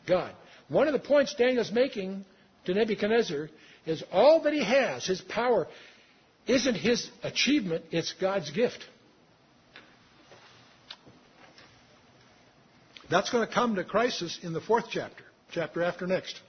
[0.08, 0.34] God.
[0.68, 2.26] One of the points Daniel's making
[2.66, 3.50] to Nebuchadnezzar
[3.86, 5.68] is all that he has, his power,
[6.48, 8.84] isn't his achievement, it's God's gift.
[13.10, 16.40] That's going to come to crisis in the fourth chapter, chapter after next.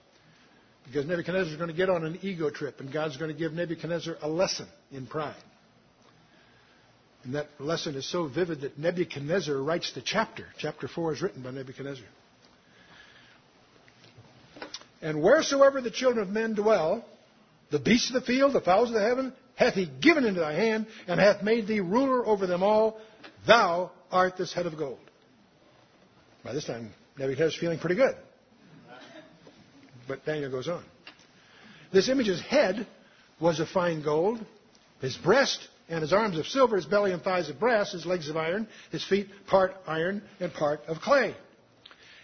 [0.87, 3.52] Because Nebuchadnezzar is going to get on an ego trip, and God's going to give
[3.52, 5.37] Nebuchadnezzar a lesson in pride.
[7.24, 10.46] And that lesson is so vivid that Nebuchadnezzar writes the chapter.
[10.59, 12.07] Chapter 4 is written by Nebuchadnezzar.
[15.02, 17.04] And wheresoever the children of men dwell,
[17.70, 20.52] the beasts of the field, the fowls of the heaven, hath he given into thy
[20.52, 23.00] hand, and hath made thee ruler over them all.
[23.46, 24.98] Thou art this head of gold.
[26.44, 28.14] By this time, Nebuchadnezzar's feeling pretty good.
[30.06, 30.85] But Daniel goes on.
[31.92, 32.87] This image's head
[33.40, 34.44] was of fine gold,
[35.00, 38.28] his breast and his arms of silver, his belly and thighs of brass, his legs
[38.28, 41.35] of iron, his feet part iron and part of clay.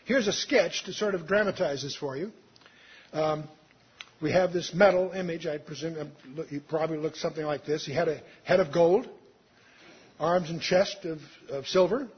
[0.04, 2.32] Here's a sketch to sort of dramatize this for you.
[3.12, 3.48] Um,
[4.22, 5.46] we have this metal image.
[5.46, 7.84] I presume um, he probably looked something like this.
[7.84, 9.08] He had a head of gold,
[10.18, 11.18] arms and chest of,
[11.50, 12.08] of silver,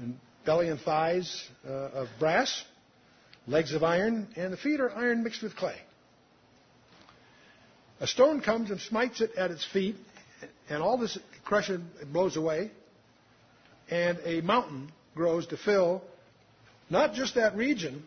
[0.00, 2.64] and belly and thighs uh, of brass,
[3.46, 5.76] legs of iron, and the feet are iron mixed with clay.
[8.00, 9.96] A stone comes and smites it at its feet,
[10.68, 11.80] and all this crushes
[12.12, 12.70] blows away,
[13.90, 16.02] and a mountain grows to fill
[16.90, 18.04] not just that region,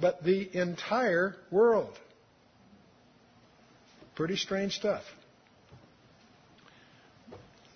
[0.00, 1.98] but the entire world.
[4.14, 5.02] Pretty strange stuff.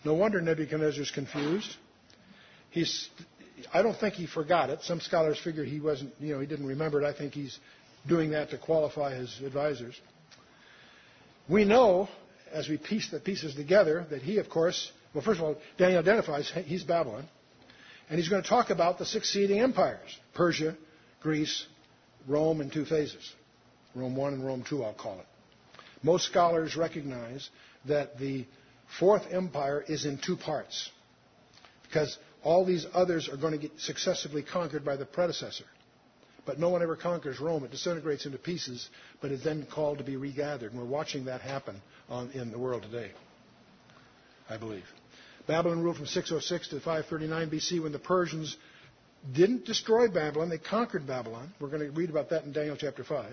[0.05, 1.77] No wonder Nebuchadnezzar's confused.
[2.71, 3.09] He's,
[3.73, 4.83] I don't think he forgot it.
[4.83, 7.05] Some scholars figure he wasn't, you know, he didn't remember it.
[7.05, 7.59] I think he's
[8.09, 10.01] doing that to qualify his advisors.
[11.49, 12.09] We know,
[12.53, 16.01] as we piece the pieces together, that he, of course, well, first of all, Daniel
[16.01, 17.29] identifies he's Babylon.
[18.09, 20.77] And he's going to talk about the succeeding empires Persia,
[21.21, 21.67] Greece,
[22.27, 23.35] Rome in two phases.
[23.95, 25.27] Rome 1 and Rome 2, I'll call it.
[26.03, 27.49] Most scholars recognize
[27.87, 28.47] that the
[28.99, 30.91] Fourth Empire is in two parts
[31.83, 35.65] because all these others are going to get successively conquered by the predecessor.
[36.47, 37.65] But no one ever conquers Rome.
[37.65, 38.89] It disintegrates into pieces,
[39.21, 40.73] but is then called to be regathered.
[40.73, 43.13] And we're watching that happen on, in the world today,
[44.49, 44.85] I believe.
[45.47, 48.57] Babylon ruled from 606 to 539 BC when the Persians
[49.33, 51.53] didn't destroy Babylon, they conquered Babylon.
[51.61, 53.33] We're going to read about that in Daniel chapter 5.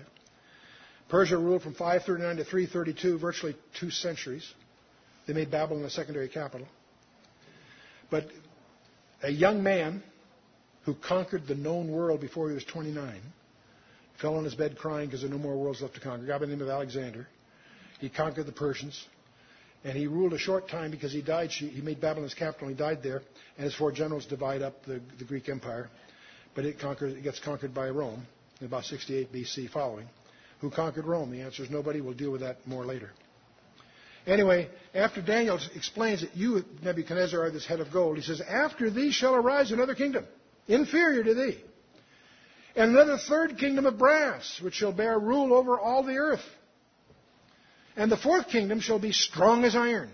[1.08, 4.52] Persia ruled from 539 to 332, virtually two centuries.
[5.26, 6.68] They made Babylon a secondary capital.
[8.10, 8.28] But
[9.22, 10.02] a young man
[10.84, 13.20] who conquered the known world before he was 29
[14.20, 16.24] fell on his bed crying because there are no more worlds left to conquer.
[16.24, 17.26] A guy by the name of Alexander.
[18.00, 19.06] He conquered the Persians.
[19.84, 21.50] And he ruled a short time because he died.
[21.50, 22.68] He made Babylon his capital.
[22.68, 23.22] And he died there.
[23.56, 25.88] And his four generals divide up the, the Greek Empire.
[26.54, 28.26] But it, it gets conquered by Rome
[28.60, 30.08] in about 68 BC following.
[30.60, 31.30] Who conquered Rome?
[31.30, 32.00] The answer is nobody.
[32.00, 33.10] We'll deal with that more later.
[34.26, 38.90] Anyway, after Daniel explains that you, Nebuchadnezzar, are this head of gold, he says, After
[38.90, 40.26] thee shall arise another kingdom,
[40.66, 41.58] inferior to thee,
[42.76, 46.44] and another third kingdom of brass, which shall bear rule over all the earth.
[47.98, 50.10] And the fourth kingdom shall be strong as iron.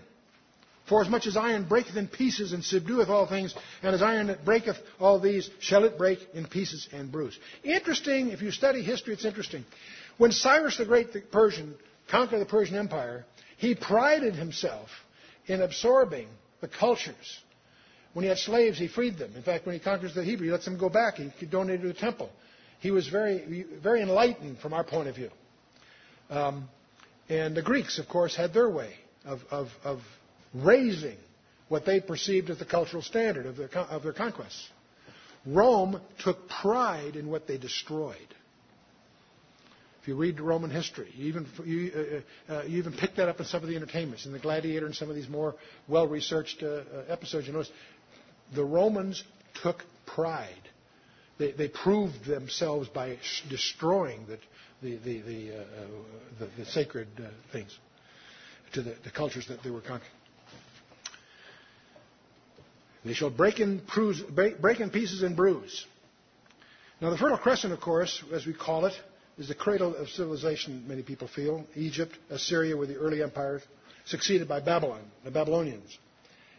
[0.89, 4.27] For as much as iron breaketh in pieces and subdueth all things, and as iron
[4.27, 7.37] that breaketh all these, shall it break in pieces and bruise.
[7.63, 9.65] Interesting, if you study history, it's interesting.
[10.17, 11.75] When Cyrus the Great, the Persian,
[12.09, 13.25] conquered the Persian Empire,
[13.57, 14.89] he prided himself
[15.45, 16.27] in absorbing
[16.61, 17.39] the cultures.
[18.13, 19.33] When he had slaves, he freed them.
[19.35, 21.15] In fact, when he conquers the Hebrew, he lets them go back.
[21.15, 22.31] He donated to the temple.
[22.79, 25.29] He was very, very enlightened from our point of view.
[26.29, 26.69] Um,
[27.29, 28.93] and the Greeks, of course, had their way
[29.25, 30.01] of, of, of
[30.53, 31.17] raising
[31.67, 34.69] what they perceived as the cultural standard of their, of their conquests.
[35.45, 38.15] Rome took pride in what they destroyed.
[40.01, 43.39] If you read Roman history, you even, you, uh, uh, you even pick that up
[43.39, 45.55] in some of the entertainments, in the Gladiator and some of these more
[45.87, 47.47] well researched uh, uh, episodes.
[47.47, 47.71] You notice
[48.53, 49.23] the Romans
[49.63, 50.69] took pride.
[51.39, 53.17] They, they proved themselves by
[53.49, 54.37] destroying the,
[54.81, 55.65] the, the, the, uh, uh,
[56.39, 57.07] the, the sacred
[57.51, 57.77] things
[58.73, 60.11] to the, the cultures that they were conquering.
[63.03, 65.85] They shall break in, bruise, break, break in pieces and bruise.
[66.99, 68.93] Now, the Fertile Crescent, of course, as we call it,
[69.37, 71.65] is the cradle of civilization, many people feel.
[71.75, 73.61] Egypt, Assyria were the early empires,
[74.05, 75.97] succeeded by Babylon, the Babylonians.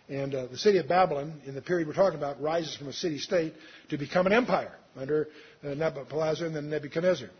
[0.08, 2.92] And uh, the city of Babylon, in the period we're talking about, rises from a
[2.92, 3.54] city state
[3.88, 5.28] to become an empire under
[5.64, 7.30] uh, Nabopolassar and then Nebuchadnezzar.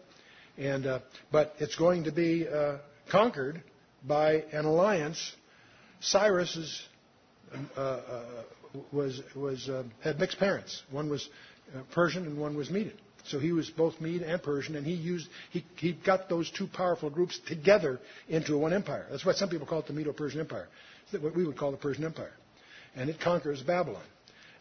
[0.59, 2.79] And, uh, but it's going to be uh,
[3.11, 3.63] conquered
[4.05, 5.35] by an alliance.
[6.01, 6.83] Cyrus is
[7.77, 8.23] uh, uh,
[8.93, 10.83] was, was, uh, had mixed parents.
[10.91, 11.29] One was
[11.75, 12.97] uh, Persian and one was Median.
[13.25, 16.69] So he was both Mede and Persian, and he used he, he got those two
[16.69, 19.07] powerful groups together into one empire.
[19.11, 20.69] That's why some people call it the Medo-Persian Empire.
[21.11, 22.33] It's what we would call the Persian Empire,
[22.95, 24.05] and it conquers Babylon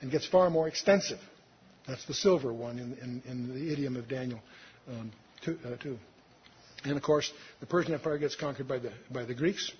[0.02, 1.20] and gets far more extensive.
[1.88, 4.40] That's the silver one in, in, in the idiom of Daniel
[4.90, 5.12] um,
[5.44, 5.98] two, uh, two.
[6.84, 9.72] And of course, the Persian Empire gets conquered by the by the Greeks,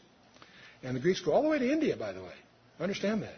[0.84, 1.96] and the Greeks go all the way to India.
[1.96, 2.34] By the way,
[2.80, 3.36] understand that.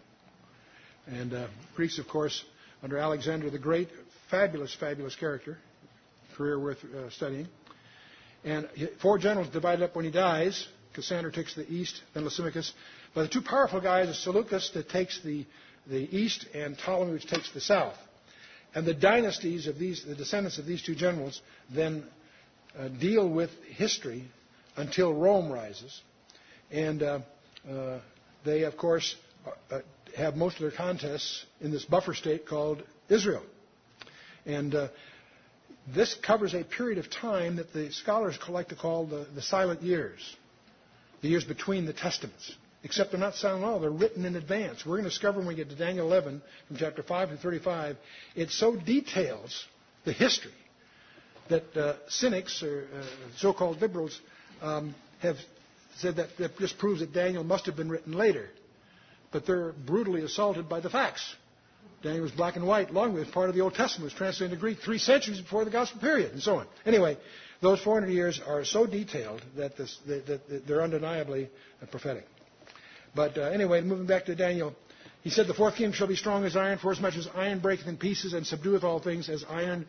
[1.08, 2.44] And uh, Greeks, of course,
[2.84, 3.90] under Alexander the Great,
[4.30, 5.58] fabulous, fabulous character,
[6.36, 7.48] career worth uh, studying.
[8.44, 8.70] And
[9.02, 10.68] four generals divided up when he dies.
[10.94, 12.72] Cassander takes the east, then Lysimachus.
[13.14, 15.46] But the two powerful guys are Seleucus that takes the,
[15.86, 17.96] the east and Ptolemy which takes the south.
[18.76, 21.42] And the dynasties of these, the descendants of these two generals,
[21.74, 22.04] then
[22.78, 24.26] uh, deal with history
[24.76, 26.02] until Rome rises.
[26.72, 27.20] And uh,
[27.70, 28.00] uh,
[28.46, 29.16] they, of course,
[29.72, 29.80] uh,
[30.16, 33.44] have most of their contests in this buffer state called Israel.
[34.46, 34.88] And uh,
[35.94, 39.82] this covers a period of time that the scholars like to call the, the silent
[39.82, 40.36] years,
[41.22, 42.54] the years between the testaments.
[42.84, 44.86] Except they're not at all, they're written in advance.
[44.86, 47.98] We're going to discover when we get to Daniel 11, from chapter 5 to 35,
[48.36, 49.66] it so details
[50.06, 50.52] the history
[51.50, 53.04] that uh, cynics or uh,
[53.38, 54.20] so called liberals
[54.62, 55.38] um, have
[55.98, 58.50] said that, that just proves that Daniel must have been written later
[59.32, 61.36] but they're brutally assaulted by the facts.
[62.04, 64.62] Daniel was black and white, long with part of the Old Testament was translated into
[64.62, 66.68] Greek three centuries before the Gospel period, and so on.
[66.86, 67.18] Anyway,
[67.62, 71.50] those 400 years are so detailed that, this, that, that they're undeniably
[71.90, 72.26] prophetic.
[73.16, 74.76] But uh, anyway, moving back to Daniel,
[75.24, 77.60] he said, The fourth kingdom shall be strong as iron, for as much as iron
[77.60, 79.86] breaketh in pieces and subdueth all things, as iron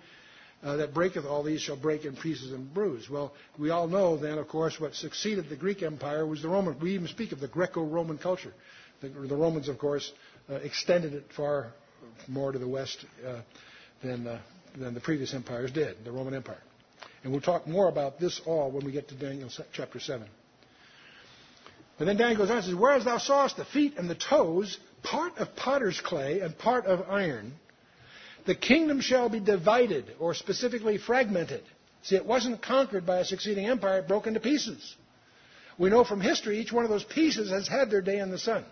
[0.62, 3.08] uh, that breaketh all these shall break in pieces and bruise.
[3.08, 6.78] Well, we all know then, of course, what succeeded the Greek Empire was the Roman.
[6.80, 8.52] We even speak of the Greco-Roman culture.
[9.00, 10.10] The, the Romans, of course,
[10.50, 11.72] uh, extended it far
[12.26, 13.40] more to the west uh,
[14.02, 14.40] than, uh,
[14.76, 16.62] than the previous empires did, the Roman Empire.
[17.22, 20.26] And we'll talk more about this all when we get to Daniel chapter 7.
[21.98, 24.78] But then Daniel goes on and says, Whereas thou sawest the feet and the toes,
[25.02, 27.54] part of potter's clay and part of iron,
[28.46, 31.62] the kingdom shall be divided, or specifically fragmented.
[32.02, 34.96] See, it wasn't conquered by a succeeding empire, it broke into pieces.
[35.76, 38.38] We know from history each one of those pieces has had their day in the
[38.38, 38.64] sun.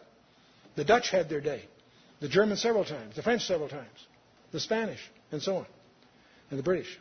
[0.76, 1.62] The Dutch had their day.
[2.20, 3.16] The Germans several times.
[3.16, 4.06] The French several times.
[4.52, 5.00] The Spanish,
[5.32, 5.66] and so on.
[6.50, 6.98] And the British.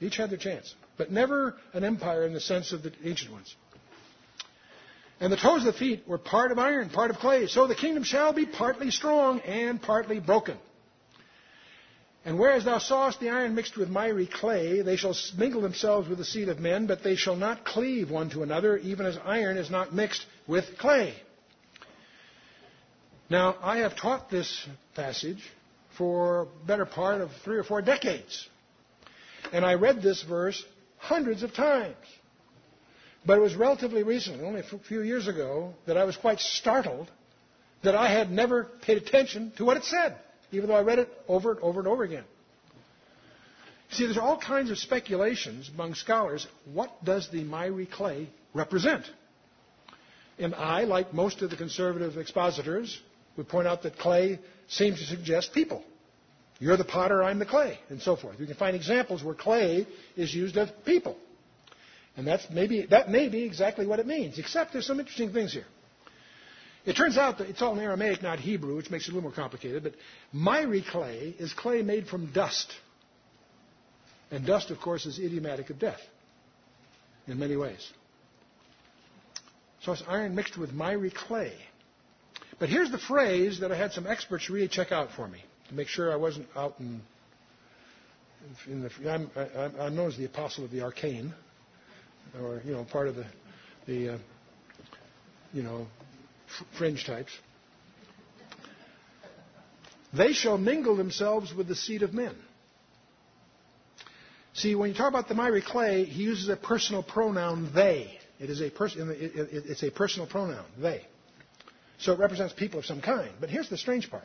[0.00, 0.74] Each had their chance.
[0.96, 3.54] But never an empire in the sense of the ancient ones.
[5.24, 7.46] And the toes of the feet were part of iron, part of clay.
[7.46, 10.58] So the kingdom shall be partly strong and partly broken.
[12.26, 16.18] And whereas thou sawest the iron mixed with miry clay, they shall mingle themselves with
[16.18, 19.56] the seed of men, but they shall not cleave one to another, even as iron
[19.56, 21.14] is not mixed with clay.
[23.30, 25.42] Now, I have taught this passage
[25.96, 28.46] for a better part of three or four decades.
[29.54, 30.62] And I read this verse
[30.98, 31.96] hundreds of times.
[33.26, 37.10] But it was relatively recently, only a few years ago, that I was quite startled
[37.82, 40.16] that I had never paid attention to what it said,
[40.52, 42.24] even though I read it over and over and over again.
[43.90, 46.46] See, there's all kinds of speculations among scholars.
[46.72, 49.04] What does the miry clay represent?
[50.38, 53.00] And I, like most of the conservative expositors,
[53.36, 55.84] would point out that clay seems to suggest people.
[56.58, 58.40] You're the potter, I'm the clay, and so forth.
[58.40, 61.16] You can find examples where clay is used of people.
[62.16, 65.52] And that's maybe, that may be exactly what it means, except there's some interesting things
[65.52, 65.66] here.
[66.86, 69.28] It turns out that it's all in Aramaic, not Hebrew, which makes it a little
[69.28, 69.94] more complicated, but
[70.32, 72.72] miry clay is clay made from dust.
[74.30, 76.00] And dust, of course, is idiomatic of death
[77.26, 77.90] in many ways.
[79.82, 81.52] So it's iron mixed with miry clay.
[82.58, 85.74] But here's the phrase that I had some experts really check out for me to
[85.74, 87.00] make sure I wasn't out in.
[88.66, 89.30] in the, I'm,
[89.78, 91.34] I'm, known as the apostle of the arcane,
[92.40, 93.26] or you know, part of the
[93.86, 94.18] the uh,
[95.52, 95.86] you know
[96.78, 97.30] fringe types.
[100.12, 102.34] They shall mingle themselves with the seed of men.
[104.54, 108.18] See, when you talk about the miry clay, he uses a personal pronoun they.
[108.38, 111.04] It is a pers- it's a personal pronoun, they.
[111.98, 113.30] So it represents people of some kind.
[113.40, 114.24] But here's the strange part.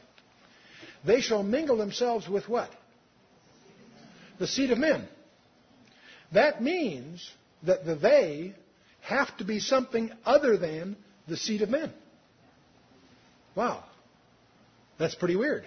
[1.05, 2.69] They shall mingle themselves with what?
[4.39, 5.07] The seed of men.
[6.31, 7.27] That means
[7.63, 8.53] that the they
[9.01, 10.95] have to be something other than
[11.27, 11.91] the seed of men.
[13.55, 13.83] Wow.
[14.97, 15.65] That's pretty weird.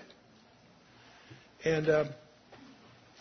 [1.65, 2.05] And uh,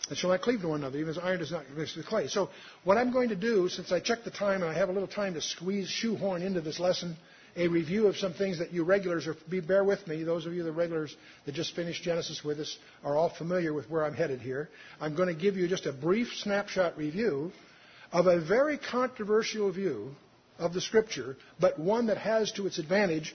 [0.08, 2.28] and shall not cleave to one another, even as iron does not mix with clay.
[2.28, 2.50] So
[2.84, 5.08] what I'm going to do, since I checked the time and I have a little
[5.08, 7.16] time to squeeze, shoehorn into this lesson,
[7.56, 10.54] a review of some things that you regulars are, be, bear with me, those of
[10.54, 11.14] you the regulars
[11.46, 14.68] that just finished Genesis with us are all familiar with where I'm headed here.
[15.00, 17.52] I'm going to give you just a brief snapshot review
[18.12, 20.14] of a very controversial view
[20.58, 23.34] of the scripture, but one that has to its advantage.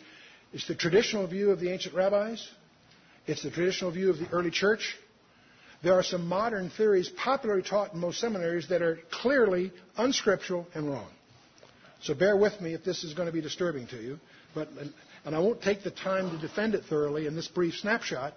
[0.53, 2.47] It's the traditional view of the ancient rabbis.
[3.25, 4.95] It's the traditional view of the early church.
[5.83, 10.89] There are some modern theories popularly taught in most seminaries that are clearly unscriptural and
[10.89, 11.09] wrong.
[12.01, 14.19] So bear with me if this is going to be disturbing to you.
[14.53, 14.69] But,
[15.25, 18.33] and I won't take the time to defend it thoroughly in this brief snapshot.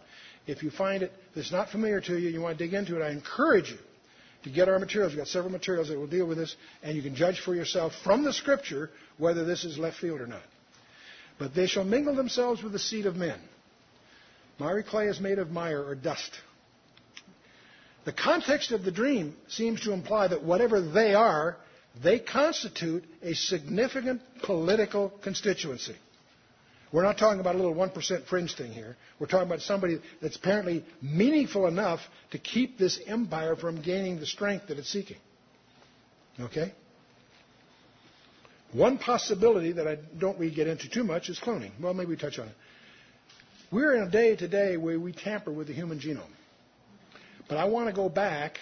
[0.47, 3.05] If you find it that's not familiar to you, you want to dig into it,
[3.05, 3.79] I encourage you
[4.45, 5.13] to get our materials.
[5.13, 7.93] We've got several materials that will deal with this, and you can judge for yourself
[8.05, 10.43] from the Scripture whether this is left field or not.
[11.39, 13.39] But they shall mingle themselves with the seed of men.
[14.59, 16.31] Miry clay is made of mire or dust.
[18.05, 21.57] The context of the dream seems to imply that whatever they are,
[22.03, 25.97] they constitute a significant political constituency.
[26.93, 28.97] We're not talking about a little 1% fringe thing here.
[29.21, 32.01] We're talking about somebody that's apparently meaningful enough
[32.33, 35.19] to keep this empire from gaining the strength that it's seeking.
[36.41, 36.73] Okay?
[38.73, 41.71] One possibility that I don't really get into too much is cloning.
[41.81, 42.55] Well, maybe we touch on it.
[43.71, 46.23] We're in a day today where we tamper with the human genome.
[47.49, 48.59] But I want to go back,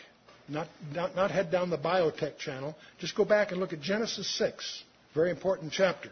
[0.49, 4.29] not, not, not head down the biotech channel, just go back and look at Genesis
[4.37, 6.11] 6, very important chapter.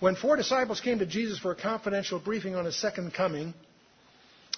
[0.00, 3.54] When four disciples came to Jesus for a confidential briefing on his second coming,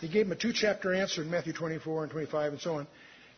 [0.00, 2.86] he gave them a two chapter answer in Matthew 24 and 25 and so on.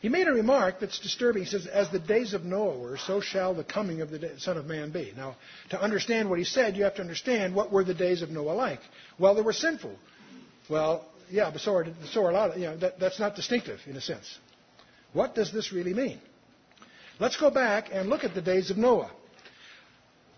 [0.01, 1.45] He made a remark that's disturbing.
[1.45, 4.59] He says, As the days of Noah were, so shall the coming of the Son
[4.59, 5.15] of Man be.
[5.17, 5.37] Now,
[5.71, 8.53] to understand what he said, you have to understand what were the days of Noah
[8.53, 8.81] like.
[9.19, 9.97] Well, they were sinful.
[10.69, 13.35] Well, yeah, but so are, so are a lot of, you know, that, that's not
[13.35, 14.39] distinctive in a sense.
[15.15, 16.21] What does this really mean?
[17.19, 19.11] Let's go back and look at the days of Noah.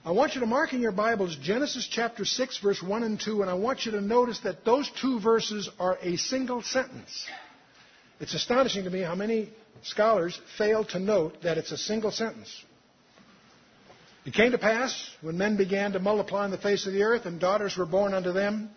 [0.07, 3.43] I want you to mark in your Bibles Genesis chapter 6, verse 1 and 2,
[3.43, 7.27] and I want you to notice that those two verses are a single sentence.
[8.21, 9.51] It's astonishing to me how many
[9.83, 12.65] scholars fail to note that it's a single sentence.
[14.25, 17.27] It came to pass, when men began to multiply on the face of the earth,
[17.27, 18.71] and daughters were born unto them,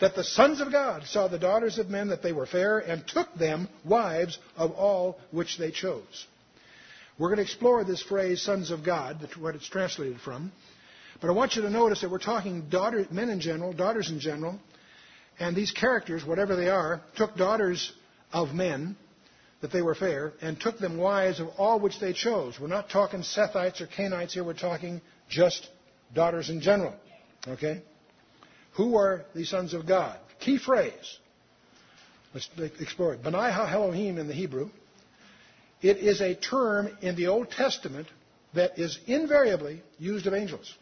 [0.00, 3.06] that the sons of God saw the daughters of men that they were fair and
[3.06, 6.26] took them wives of all which they chose.
[7.18, 10.50] We're going to explore this phrase, sons of God, what it's translated from.
[11.20, 14.18] But I want you to notice that we're talking daughter, men in general, daughters in
[14.18, 14.58] general,
[15.38, 17.92] and these characters, whatever they are, took daughters
[18.32, 18.96] of men
[19.60, 22.58] that they were fair and took them wives of all which they chose.
[22.60, 25.68] We're not talking Sethites or Canaanites here, we're talking just
[26.14, 26.94] daughters in general.
[27.46, 27.82] Okay?
[28.72, 30.18] Who are the sons of God?
[30.40, 31.18] Key phrase.
[32.34, 32.50] Let's
[32.80, 33.22] explore it.
[33.22, 34.70] Benai Elohim in the Hebrew.
[35.82, 38.08] It is a term in the Old Testament
[38.54, 40.72] that is invariably used of angels.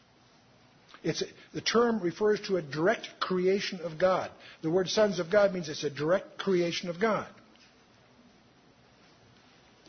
[1.03, 1.23] It's,
[1.53, 4.31] the term refers to a direct creation of God.
[4.63, 7.27] The word sons of God means it's a direct creation of God.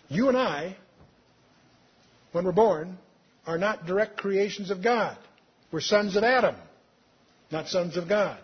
[0.08, 0.76] You and I,
[2.32, 2.98] when we're born,
[3.46, 5.18] are not direct creations of God.
[5.72, 6.56] We're sons of Adam,
[7.52, 8.40] not sons of God.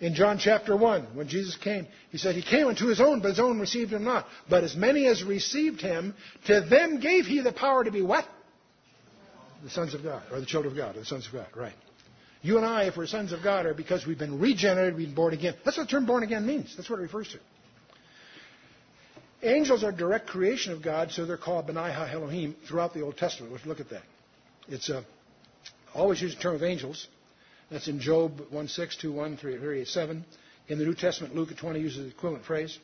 [0.00, 3.28] In John chapter 1, when Jesus came, he said, He came unto his own, but
[3.28, 4.26] his own received him not.
[4.48, 6.14] But as many as received him,
[6.46, 8.26] to them gave he the power to be what?
[9.64, 11.74] The sons of God, or the children of God, or the sons of God, right.
[12.42, 15.14] You and I, if we're sons of God, are because we've been regenerated, we've been
[15.14, 15.54] born again.
[15.64, 16.76] That's what the term born again means.
[16.76, 17.38] That's what it refers to.
[19.42, 23.52] Angels are direct creation of God, so they're called B'nai Ha-Elohim throughout the Old Testament.
[23.52, 24.02] Let's look at that.
[24.68, 25.02] It's uh,
[25.94, 27.08] always used the term of angels.
[27.70, 30.24] That's in Job 1 6, 2 1, 3, 7.
[30.68, 32.78] In the New Testament, Luke 20 uses the equivalent phrase.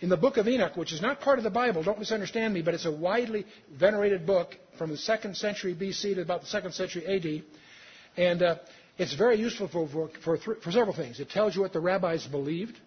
[0.00, 2.62] In the book of Enoch, which is not part of the Bible, don't misunderstand me,
[2.62, 6.72] but it's a widely venerated book from the second century BC to about the second
[6.72, 8.22] century AD.
[8.22, 8.56] And uh,
[8.98, 9.88] it's very useful for,
[10.22, 11.18] for, for, for several things.
[11.18, 12.78] It tells you what the rabbis believed.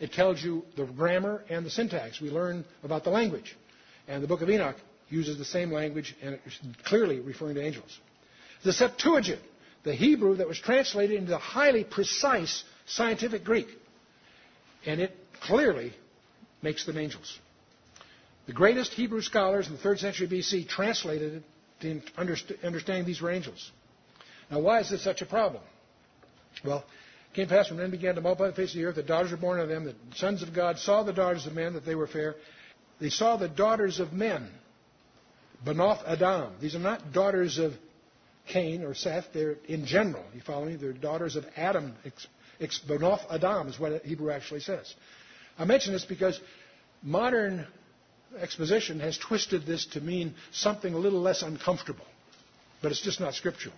[0.00, 2.20] It tells you the grammar and the syntax.
[2.20, 3.56] We learn about the language.
[4.08, 4.76] And the book of Enoch
[5.08, 6.38] uses the same language and
[6.84, 7.98] clearly referring to angels.
[8.64, 9.40] The Septuagint
[9.86, 13.68] the Hebrew that was translated into highly precise scientific Greek.
[14.84, 15.92] And it clearly
[16.60, 17.38] makes them angels.
[18.48, 21.44] The greatest Hebrew scholars in the 3rd century BC translated
[21.80, 23.70] it to understand these were angels.
[24.50, 25.62] Now, why is this such a problem?
[26.64, 26.84] Well,
[27.32, 29.30] it came past when men began to multiply the face of the earth, the daughters
[29.30, 31.94] were born of them, the sons of God saw the daughters of men, that they
[31.94, 32.34] were fair.
[33.00, 34.50] They saw the daughters of men,
[35.64, 36.54] Benoth Adam.
[36.60, 37.72] These are not daughters of
[38.46, 39.26] Cain or Seth.
[39.32, 40.24] They're in general.
[40.34, 40.76] You follow me?
[40.76, 41.94] They're daughters of Adam.
[42.60, 44.94] Benoth Adam is what Hebrew actually says.
[45.58, 46.40] I mention this because
[47.02, 47.66] modern
[48.38, 52.04] exposition has twisted this to mean something a little less uncomfortable,
[52.82, 53.74] but it's just not scriptural.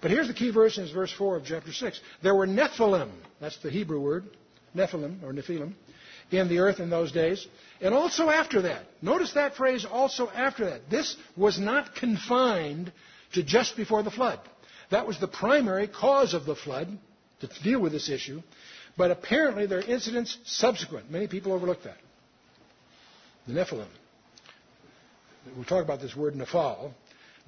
[0.00, 2.00] But here's the key verse in verse 4 of chapter 6.
[2.22, 3.10] There were Nephilim,
[3.40, 4.24] that's the Hebrew word,
[4.74, 5.74] Nephilim or Nephilim,
[6.30, 7.46] in the earth in those days.
[7.80, 8.84] And also after that.
[9.02, 10.88] Notice that phrase, also after that.
[10.88, 12.92] This was not confined
[13.32, 14.40] to just before the flood.
[14.90, 16.98] That was the primary cause of the flood
[17.40, 18.42] to deal with this issue.
[18.96, 21.10] But apparently there are incidents subsequent.
[21.10, 21.96] Many people overlook that.
[23.46, 23.86] The Nephilim.
[25.56, 26.92] We'll talk about this word Nephal.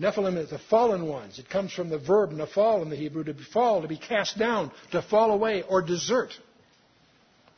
[0.01, 1.39] Nephilim is the fallen ones.
[1.39, 4.73] It comes from the verb nephal in the Hebrew, to fall, to be cast down,
[4.91, 6.31] to fall away, or desert.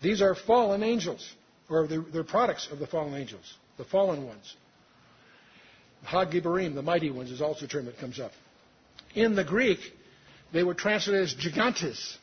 [0.03, 1.27] These are fallen angels,
[1.71, 4.57] or they're, products of the fallen angels, the fallen ones.
[6.05, 8.33] Hagibarim, the mighty ones, is also a term that comes up.
[9.15, 9.79] In the Greek,
[10.53, 12.17] they were translated as gigantes,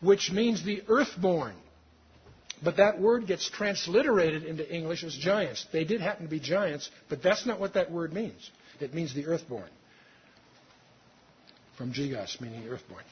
[0.00, 1.54] which means the earthborn.
[2.62, 5.66] But that word gets transliterated into English as giants.
[5.72, 8.50] They did happen to be giants, but that's not what that word means.
[8.80, 9.68] It means the earthborn.
[11.76, 13.04] From gigas, meaning earthborn.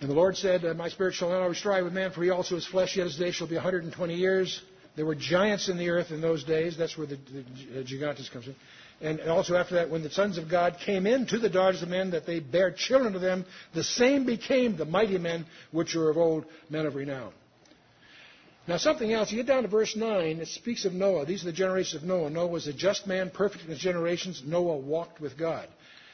[0.00, 2.56] And the Lord said, My spirit shall not always strive with man, for he also
[2.56, 4.60] is flesh, yet his day shall be 120 years.
[4.96, 6.76] There were giants in the earth in those days.
[6.76, 8.56] That's where the, the uh, gigantes comes in.
[9.00, 11.90] And also after that, when the sons of God came in to the daughters of
[11.90, 13.44] men, that they bare children to them,
[13.74, 17.32] the same became the mighty men which were of old, men of renown.
[18.66, 21.26] Now something else, you get down to verse 9, it speaks of Noah.
[21.26, 22.30] These are the generations of Noah.
[22.30, 24.42] Noah was a just man, perfect in his generations.
[24.44, 25.68] Noah walked with God.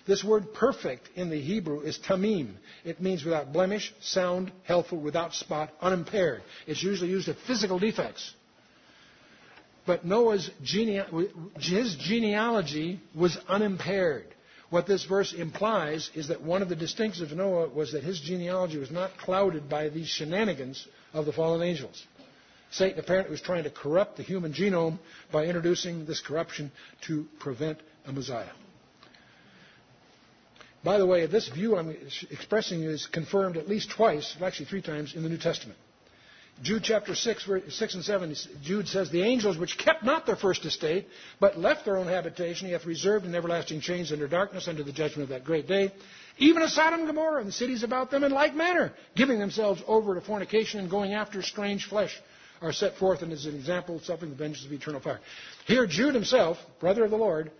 [0.06, 2.54] This word perfect in the Hebrew is tamim.
[2.84, 6.42] It means without blemish, sound, healthful, without spot, unimpaired.
[6.66, 8.34] It's usually used of physical defects.
[9.86, 14.26] But Noah's his genealogy was unimpaired.
[14.70, 18.20] What this verse implies is that one of the distinctions of Noah was that his
[18.20, 22.02] genealogy was not clouded by these shenanigans of the fallen angels.
[22.70, 24.98] Satan apparently was trying to corrupt the human genome
[25.30, 26.72] by introducing this corruption
[27.02, 28.52] to prevent a Messiah.
[30.82, 31.94] By the way, this view I'm
[32.30, 35.78] expressing is confirmed at least twice, actually three times, in the New Testament.
[36.60, 40.64] Jude chapter 6, 6 and 7, Jude says, The angels which kept not their first
[40.64, 41.08] estate,
[41.40, 44.92] but left their own habitation, he hath reserved in everlasting chains under darkness under the
[44.92, 45.92] judgment of that great day,
[46.38, 49.82] even as Sodom and Gomorrah and the cities about them in like manner, giving themselves
[49.88, 52.16] over to fornication and going after strange flesh,
[52.60, 55.18] are set forth and as an example suffering the vengeance of eternal fire.
[55.66, 57.50] Here, Jude himself, brother of the Lord,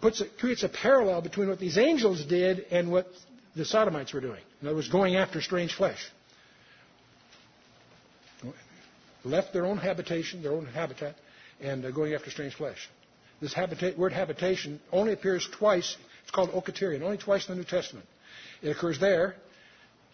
[0.00, 3.08] puts a, creates a parallel between what these angels did and what
[3.56, 4.40] the Sodomites were doing.
[4.62, 5.98] In other words, going after strange flesh
[9.28, 11.14] left their own habitation, their own habitat,
[11.60, 12.88] and uh, going after strange flesh.
[13.40, 15.96] This habita- word habitation only appears twice.
[16.22, 18.06] It's called oiketerion, only twice in the New Testament.
[18.62, 19.36] It occurs there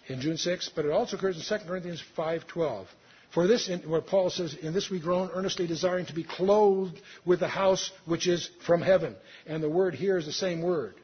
[0.08, 2.86] in Jude 6, but it also occurs in 2 Corinthians 5:12.
[3.30, 7.40] For this, where Paul says, "In this we groan, earnestly desiring to be clothed with
[7.40, 10.94] the house which is from heaven." And the word here is the same word.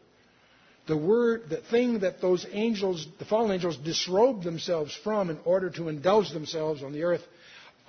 [0.87, 5.71] The word, the thing that those angels, the fallen angels, disrobed themselves from in order
[5.71, 7.27] to indulge themselves on the earth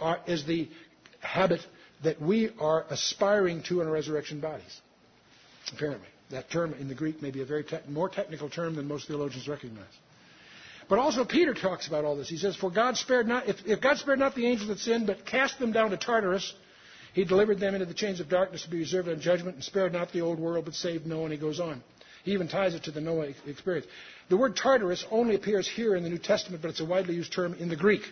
[0.02, 0.70] are, is the
[1.20, 1.62] habit,
[2.04, 4.82] that we are aspiring to in our resurrection bodies.
[5.74, 6.08] Apparently.
[6.32, 9.08] That term in the Greek may be a very te- more technical term than most
[9.08, 9.84] theologians recognize.
[10.90, 12.30] But also Peter talks about all this.
[12.30, 15.08] He says, For God spared not, if, if God spared not the angels that sinned,
[15.08, 16.54] but cast them down to Tartarus,
[17.14, 19.94] he delivered them into the chains of darkness to be reserved on judgment, and spared
[19.94, 21.84] not the old world, but saved Noah, and he goes on.
[22.24, 23.88] He even ties it to the Noah experience.
[24.30, 27.34] The word Tartarus only appears here in the New Testament, but it's a widely used
[27.34, 28.04] term in the Greek.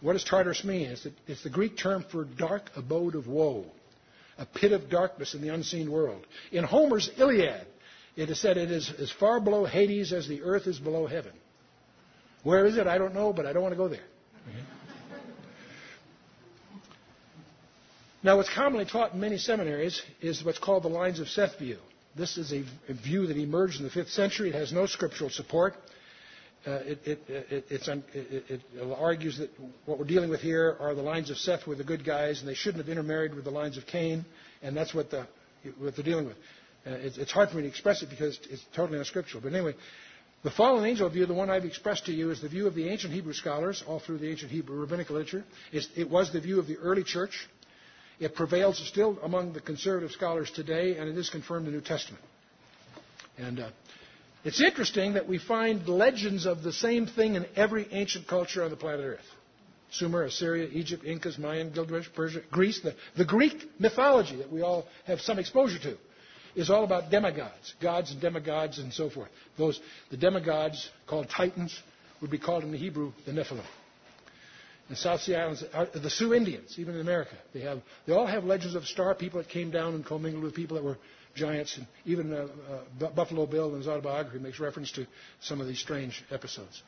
[0.00, 0.90] What does Tartarus mean?
[0.90, 3.66] It's the, it's the Greek term for dark abode of woe,
[4.38, 6.26] a pit of darkness in the unseen world.
[6.52, 7.66] In Homer's Iliad,
[8.16, 11.32] it is said it is as far below Hades as the earth is below heaven.
[12.42, 12.86] Where is it?
[12.86, 14.00] I don't know, but I don't want to go there.
[14.48, 14.60] Mm-hmm.
[18.22, 21.78] Now, what's commonly taught in many seminaries is what's called the lines of Seth view.
[22.16, 24.50] This is a, a view that emerged in the 5th century.
[24.50, 25.74] It has no scriptural support.
[26.66, 28.60] Uh, it,
[28.98, 29.50] argues that
[29.86, 32.48] what we're dealing with here are the lines of Seth were the good guys, and
[32.48, 34.26] they shouldn't have intermarried with the lines of Cain,
[34.62, 35.26] and that's what, the,
[35.78, 36.36] what they're dealing with.
[36.86, 39.42] Uh, it's hard for me to express it because it's totally unscriptural.
[39.42, 39.74] But anyway,
[40.42, 42.88] the fallen angel view, the one I've expressed to you, is the view of the
[42.88, 45.44] ancient Hebrew scholars, all through the ancient Hebrew rabbinic literature.
[45.72, 47.48] It was the view of the early church.
[48.18, 51.84] It prevails still among the conservative scholars today, and it is confirmed in the New
[51.84, 52.22] Testament.
[53.38, 53.70] And uh,
[54.44, 58.70] it's interesting that we find legends of the same thing in every ancient culture on
[58.70, 59.26] the planet Earth.
[59.92, 62.80] Sumer, Assyria, Egypt, Incas, Mayan, Gilgamesh, Persia, Greece.
[62.80, 65.96] The, the Greek mythology that we all have some exposure to
[66.54, 69.30] is all about demigods, gods and demigods and so forth.
[69.58, 69.80] Those,
[70.10, 71.76] the demigods called titans
[72.20, 73.64] would be called in the Hebrew the Nephilim
[74.90, 78.26] in South Sea Islands, uh, the Sioux Indians, even in America, they have they all
[78.26, 80.98] have legends of star people that came down and commingled with people that were
[81.34, 82.48] giants, and even uh,
[83.04, 85.06] uh, Buffalo Bill in his autobiography makes reference to
[85.40, 86.82] some of these strange episodes.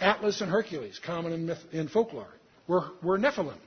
[0.00, 2.32] Atlas and Hercules, common in, myth, in folklore,
[2.66, 3.58] were, were Nephilim,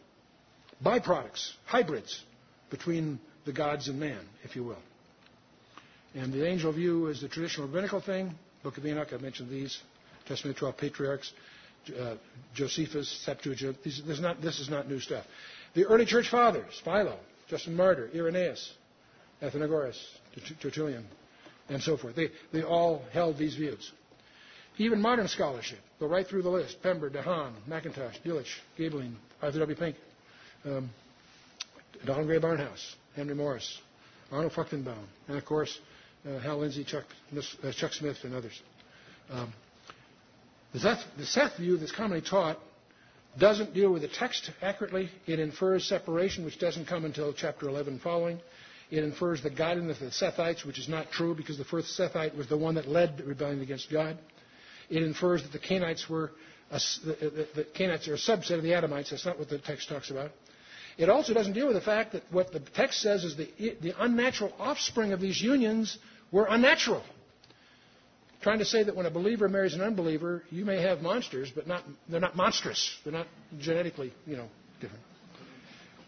[0.84, 2.24] byproducts, hybrids
[2.70, 4.82] between the gods and man, if you will.
[6.14, 8.34] And the angel view is the traditional rabbinical thing.
[8.64, 9.80] Book of Enoch, I mentioned these.
[10.28, 11.34] Testament of 12 patriarchs
[12.00, 12.16] uh,
[12.54, 13.82] Josephus, Septuagint.
[13.84, 15.26] These, this, is not, this is not new stuff.
[15.74, 17.18] The early church fathers, Philo,
[17.50, 18.74] Justin Martyr, Irenaeus,
[19.42, 19.98] Athenagoras,
[20.62, 21.06] Tertullian,
[21.70, 22.16] and so forth.
[22.16, 23.92] They, they all held these views.
[24.78, 26.82] Even modern scholarship, go right through the list.
[26.82, 29.78] Pember, DeHaan, McIntosh, Delitzsch, Gaebelein, Arthur W.
[29.78, 29.96] Pink,
[30.66, 30.90] um,
[32.06, 33.80] Donald Grey Barnhouse, Henry Morris,
[34.32, 35.78] Arnold Fruchtenbaum, and of course,
[36.26, 37.04] uh, Hal Lindsey, Chuck,
[37.36, 38.62] uh, Chuck Smith, and others.
[39.30, 39.54] Um,
[40.74, 42.58] the Seth, the Seth view that's commonly taught
[43.38, 45.10] doesn't deal with the text accurately.
[45.26, 48.40] It infers separation, which doesn't come until chapter 11 following.
[48.92, 52.36] It infers the godliness of the Sethites, which is not true because the first Sethite
[52.36, 54.18] was the one that led the rebellion against God.
[54.90, 56.32] It infers that the Canaanites were
[56.70, 59.10] a, the, the Canaanites are a subset of the Adamites.
[59.10, 60.32] That's not what the text talks about.
[60.98, 63.50] It also doesn't deal with the fact that what the text says is the,
[63.82, 65.98] the unnatural offspring of these unions
[66.32, 67.04] were unnatural
[68.42, 71.68] trying to say that when a believer marries an unbeliever, you may have monsters, but
[71.68, 72.98] not, they're not monstrous.
[73.04, 73.28] They're not
[73.60, 74.48] genetically, you know,
[74.80, 75.04] different.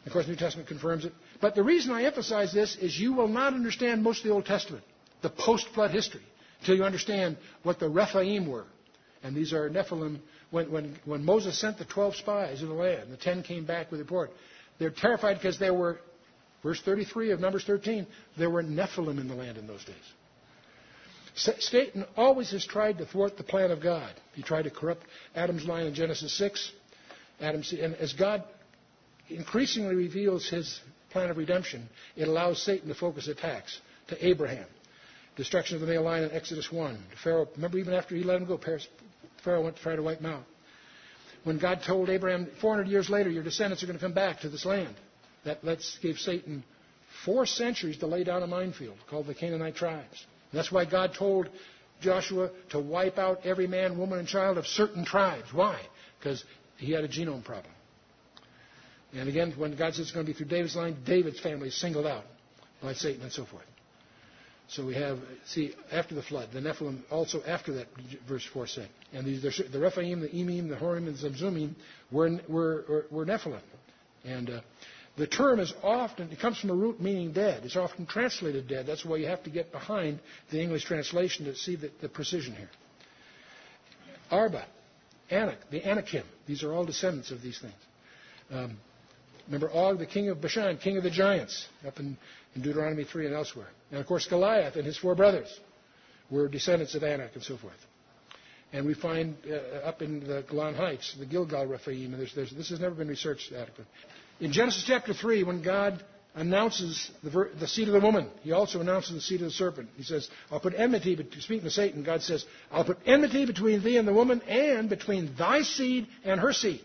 [0.06, 1.14] Of course, New Testament confirms it.
[1.40, 4.46] But the reason I emphasize this is you will not understand most of the Old
[4.46, 4.84] Testament,
[5.22, 6.22] the post-flood history,
[6.60, 8.66] until you understand what the Rephaim were.
[9.24, 10.20] And these are Nephilim.
[10.52, 13.90] When, when, when Moses sent the 12 spies in the land, the 10 came back
[13.92, 14.32] with a report.
[14.78, 16.00] They're terrified because there were,
[16.62, 18.06] verse 33 of Numbers 13,
[18.38, 19.96] there were Nephilim in the land in those days.
[21.36, 24.12] Satan always has tried to thwart the plan of God.
[24.34, 26.72] He tried to corrupt Adam's line in Genesis 6.
[27.42, 28.44] Adam, and as God
[29.30, 30.80] increasingly reveals his
[31.12, 34.66] plan of redemption, it allows Satan to focus attacks to Abraham.
[35.36, 36.98] Destruction of the male line in Exodus 1.
[37.24, 38.60] Pharaoh, remember even after he let him go,
[39.44, 40.44] Pharaoh went to try to wipe him out.
[41.44, 44.50] When God told Abraham, 400 years later, your descendants are going to come back to
[44.50, 44.96] this land.
[45.44, 46.64] That lets, gave Satan
[47.26, 50.26] four centuries to lay down a minefield called the Canaanite tribes.
[50.54, 51.50] That's why God told
[52.02, 55.54] Joshua to wipe out every man, woman, and child of certain tribes.
[55.54, 55.82] Why?
[56.20, 56.44] Because
[56.78, 57.74] he had a genome problem.
[59.16, 61.80] And again, when God says it's going to be through David's line, David's family is
[61.80, 62.24] singled out
[62.82, 63.66] by Satan and so forth.
[64.68, 67.88] So we have, see, after the flood, the Nephilim also after that,
[68.28, 68.90] verse 4 said.
[69.12, 71.76] And these, the Rephaim, the Emim, the Horim, and the Zamzummim
[72.12, 73.62] were, were, were Nephilim.
[74.24, 74.62] And uh,
[75.16, 77.66] the term is often, it comes from a root meaning dead.
[77.66, 78.88] It's often translated dead.
[78.88, 82.56] That's why you have to get behind the English translation to see the, the precision
[82.56, 82.70] here.
[84.32, 84.66] Arba,
[85.30, 87.74] Anak, the Anakim, these are all descendants of these things.
[88.50, 88.78] Um,
[89.48, 92.18] remember Og, the king of Bashan, king of the giants, up in,
[92.56, 93.68] in Deuteronomy 3 and elsewhere.
[93.92, 95.60] And of course, Goliath and his four brothers
[96.30, 97.74] were descendants of Anak and so forth.
[98.72, 102.70] And we find uh, up in the Golan Heights, the Gilgal Rephaim, there's, there's, this
[102.70, 103.86] has never been researched adequately
[104.40, 106.04] In Genesis chapter 3, when God
[106.36, 109.90] announces the, the, seed of the woman, he also announces the seed of the serpent.
[109.96, 113.98] He says, I'll put enmity, speaking to Satan, God says, I'll put enmity between thee
[113.98, 116.82] and the woman, and between thy seed and her seed.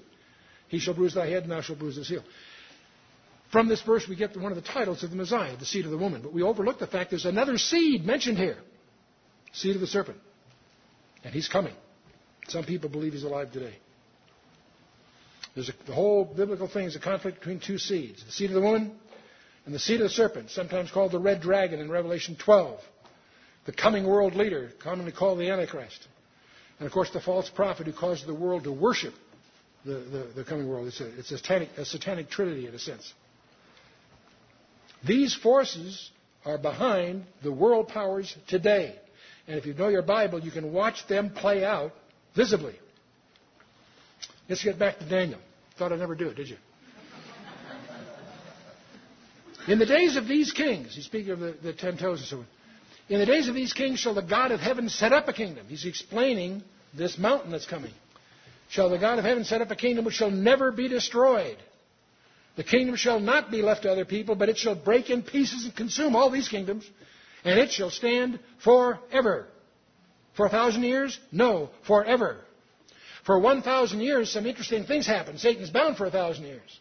[0.68, 2.22] He shall bruise thy head, and thou shalt bruise his heel.
[3.50, 5.90] From this verse, we get one of the titles of the Messiah, the seed of
[5.90, 6.20] the woman.
[6.22, 8.58] But we overlook the fact there's another seed mentioned here
[9.52, 10.18] seed of the serpent.
[11.24, 11.74] And he's coming.
[12.48, 13.74] Some people believe he's alive today.
[15.54, 18.54] There's a, the whole biblical thing is a conflict between two seeds the seed of
[18.54, 18.92] the woman
[19.66, 22.80] and the seed of the serpent, sometimes called the red dragon in Revelation 12.
[23.66, 26.06] The coming world leader, commonly called the Antichrist.
[26.78, 29.12] And of course, the false prophet who causes the world to worship
[29.84, 30.86] the, the, the coming world.
[30.86, 33.12] It's, a, it's a, satanic, a satanic trinity in a sense.
[35.06, 36.10] These forces
[36.44, 38.96] are behind the world powers today.
[39.46, 41.92] And if you know your Bible, you can watch them play out
[42.34, 42.74] visibly.
[44.48, 45.40] Let's get back to Daniel.
[45.78, 46.56] Thought I'd never do it, did you?
[49.68, 52.38] In the days of these kings, he's speaking of the, the ten toes and so
[52.38, 52.46] on.
[53.10, 55.66] In the days of these kings shall the God of heaven set up a kingdom.
[55.68, 56.62] He's explaining
[56.96, 57.92] this mountain that's coming.
[58.70, 61.56] Shall the God of heaven set up a kingdom which shall never be destroyed?
[62.58, 65.64] The kingdom shall not be left to other people, but it shall break in pieces
[65.64, 66.84] and consume all these kingdoms,
[67.44, 69.46] and it shall stand forever.
[70.34, 71.16] For a thousand years?
[71.30, 72.38] No, forever.
[73.24, 75.38] For 1,000 years, some interesting things happen.
[75.38, 76.80] Satan's bound for a thousand years.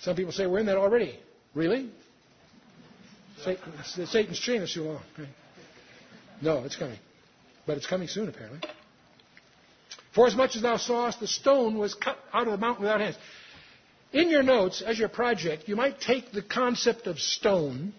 [0.00, 1.16] Some people say we're in that already.
[1.54, 1.90] Really?
[3.44, 5.02] Satan's chain is too long.
[6.42, 6.98] No, it's coming.
[7.68, 8.68] But it's coming soon, apparently.
[10.12, 13.00] For as much as thou sawest, the stone was cut out of the mountain without
[13.00, 13.16] hands.
[14.14, 17.92] In your notes, as your project, you might take the concept of stone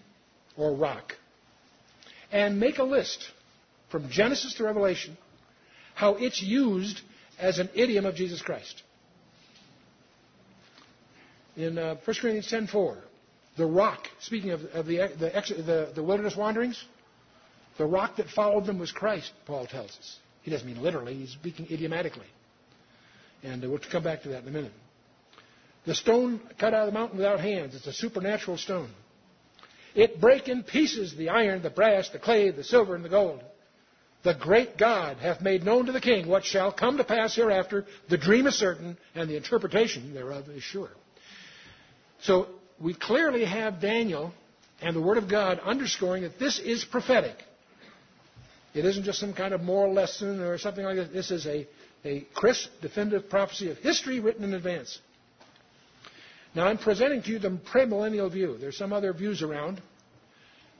[0.56, 1.12] or rock
[2.32, 3.22] and make a list
[3.90, 5.18] from Genesis to Revelation
[5.94, 7.02] how it's used
[7.38, 8.82] as an idiom of Jesus Christ.
[11.54, 12.96] In uh, 1 Corinthians 10.4,
[13.58, 16.82] the rock, speaking of, of the, the, the, the wilderness wanderings,
[17.76, 20.16] the rock that followed them was Christ, Paul tells us.
[20.42, 22.26] He doesn't mean literally, he's speaking idiomatically.
[23.42, 24.72] And uh, we'll come back to that in a minute.
[25.86, 27.74] The stone cut out of the mountain without hands.
[27.74, 28.90] It's a supernatural stone.
[29.94, 33.42] It break in pieces the iron, the brass, the clay, the silver, and the gold.
[34.24, 37.86] The great God hath made known to the king what shall come to pass hereafter.
[38.08, 40.90] The dream is certain, and the interpretation thereof is sure.
[42.22, 42.48] So
[42.80, 44.32] we clearly have Daniel
[44.82, 47.36] and the Word of God underscoring that this is prophetic.
[48.74, 51.12] It isn't just some kind of moral lesson or something like that.
[51.12, 51.66] This is a,
[52.04, 54.98] a crisp, definitive prophecy of history written in advance.
[56.56, 58.56] Now, I'm presenting to you the premillennial view.
[58.58, 59.82] There's some other views around.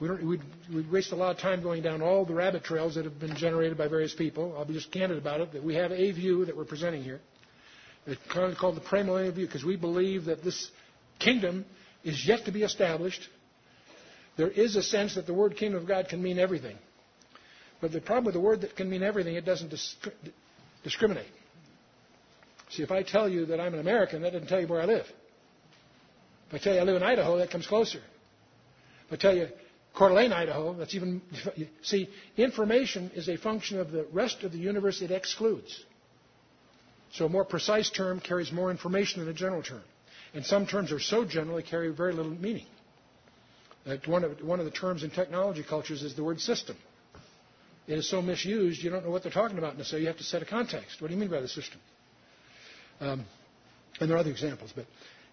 [0.00, 3.04] We don't, we'd, waste a lot of time going down all the rabbit trails that
[3.04, 4.54] have been generated by various people.
[4.56, 7.20] I'll be just candid about it, that we have a view that we're presenting here.
[8.06, 8.18] It's
[8.58, 10.70] called the premillennial view because we believe that this
[11.18, 11.66] kingdom
[12.04, 13.28] is yet to be established.
[14.38, 16.78] There is a sense that the word kingdom of God can mean everything.
[17.82, 19.74] But the problem with the word that can mean everything, it doesn't
[20.82, 21.26] discriminate.
[22.70, 24.86] See, if I tell you that I'm an American, that doesn't tell you where I
[24.86, 25.04] live.
[26.48, 27.98] If I tell you I live in Idaho, that comes closer.
[29.06, 29.48] If I tell you
[29.94, 31.22] Coeur d'Alene, Idaho, that's even.
[31.82, 35.84] See, information is a function of the rest of the universe it excludes.
[37.12, 39.82] So a more precise term carries more information than a general term.
[40.34, 42.66] And some terms are so general they carry very little meaning.
[44.06, 46.76] One, of, one of the terms in technology cultures is the word system.
[47.86, 50.02] It is so misused, you don't know what they're talking about necessarily.
[50.02, 51.00] You have to set a context.
[51.00, 51.80] What do you mean by the system?
[53.00, 53.24] Um,
[54.00, 54.86] and there are other examples, but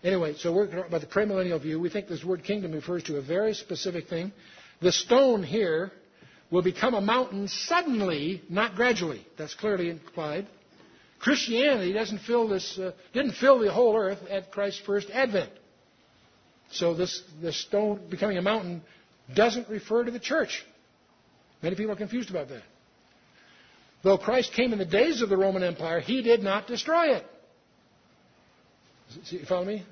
[0.04, 1.80] Anyway, so we're talking about the premillennial view.
[1.80, 4.34] We think this word kingdom refers to a very specific thing.
[4.82, 5.91] The stone here
[6.51, 9.26] will become a mountain suddenly, not gradually.
[9.38, 10.47] That's clearly implied.
[11.20, 15.51] Christianity doesn't fill this, uh, didn't fill the whole earth at Christ's first advent.
[16.72, 18.82] So this, this stone becoming a mountain
[19.34, 20.66] doesn't refer to the church.
[21.62, 22.64] Many people are confused about that.
[24.04, 27.26] Though Christ came in the days of the Roman Empire, he did not destroy it.
[29.26, 29.84] See, you follow me?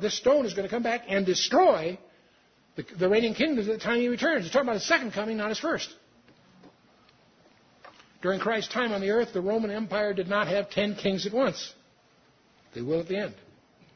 [0.00, 1.98] This stone is going to come back and destroy
[2.76, 4.44] the, the reigning kingdoms at the time he returns.
[4.44, 5.88] He's talking about his second coming, not his first.
[8.22, 11.32] During Christ's time on the earth, the Roman Empire did not have ten kings at
[11.32, 11.72] once.
[12.74, 13.34] They will at the end.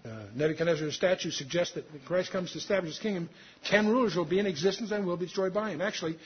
[0.05, 3.29] Uh, Nebuchadnezzar's statue suggests that when Christ comes to establish his kingdom,
[3.65, 5.81] ten rulers will be in existence and will be destroyed by him.
[5.81, 6.19] Actually,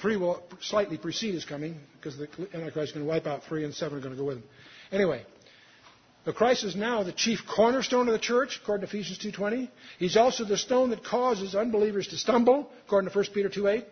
[0.00, 3.64] three will slightly precede his coming because the Antichrist is going to wipe out three
[3.64, 4.44] and seven are going to go with him.
[4.92, 5.24] Anyway,
[6.26, 9.70] the Christ is now the chief cornerstone of the church, according to Ephesians 2.20.
[9.98, 13.84] He's also the stone that causes unbelievers to stumble, according to 1 Peter 2.8.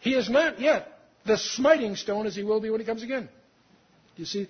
[0.00, 3.28] He is not yet the smiting stone as he will be when he comes again.
[4.16, 4.48] You see,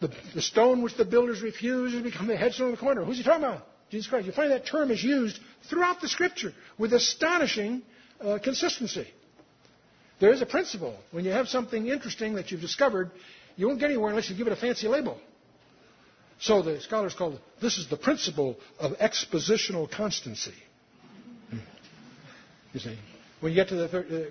[0.00, 3.04] The, the stone which the builders refused has become the headstone of the corner.
[3.04, 3.66] Who's he talking about?
[3.90, 4.26] Jesus Christ.
[4.26, 5.38] You find that term is used
[5.70, 7.82] throughout the Scripture with astonishing
[8.20, 9.06] uh, consistency.
[10.20, 10.96] There is a principle.
[11.12, 13.10] When you have something interesting that you've discovered,
[13.56, 15.18] you won't get anywhere unless you give it a fancy label.
[16.38, 20.54] So the scholars call it, this is the principle of expositional constancy.
[21.50, 21.58] Hmm.
[22.74, 22.98] You see,
[23.40, 24.30] when you get to the, thir-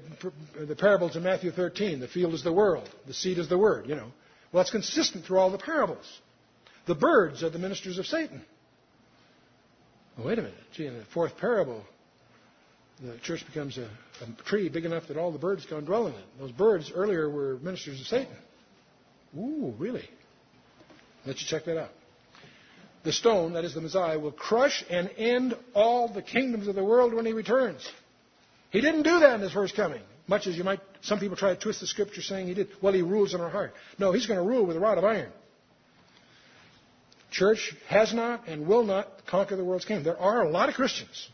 [0.62, 3.58] uh, the parables in Matthew 13, the field is the world, the seed is the
[3.58, 4.12] word, you know.
[4.52, 6.06] Well, it's consistent through all the parables.
[6.86, 8.44] The birds are the ministers of Satan.
[10.18, 10.58] Well, wait a minute.
[10.74, 11.84] Gee, in the fourth parable,
[13.02, 13.90] the church becomes a,
[14.22, 16.26] a tree big enough that all the birds can dwell in it.
[16.40, 18.36] Those birds earlier were ministers of Satan.
[19.38, 20.08] Ooh, really?
[21.26, 21.92] Let you check that out.
[23.04, 26.84] The stone, that is the Messiah, will crush and end all the kingdoms of the
[26.84, 27.88] world when he returns.
[28.72, 31.54] He didn't do that in his first coming, much as you might, some people try
[31.54, 32.70] to twist the scripture saying he did.
[32.82, 33.74] Well, he rules in our heart.
[34.00, 35.32] No, he's going to rule with a rod of iron.
[37.32, 40.04] Church has not and will not conquer the world's kingdom.
[40.04, 41.30] There are a lot of Christians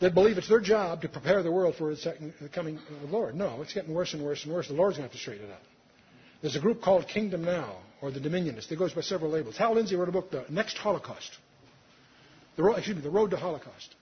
[0.00, 3.08] that believe it's their job to prepare the world for the, second, the coming of
[3.08, 3.34] the Lord.
[3.34, 4.66] No, it's getting worse and worse and worse.
[4.68, 5.60] The Lord's going to have to straighten it out.
[6.42, 8.70] There's a group called Kingdom Now, or the Dominionist.
[8.70, 9.56] It goes by several labels.
[9.56, 11.30] Hal Lindsey wrote a book, The Next Holocaust.
[12.56, 13.94] The road, excuse me, The Road to Holocaust.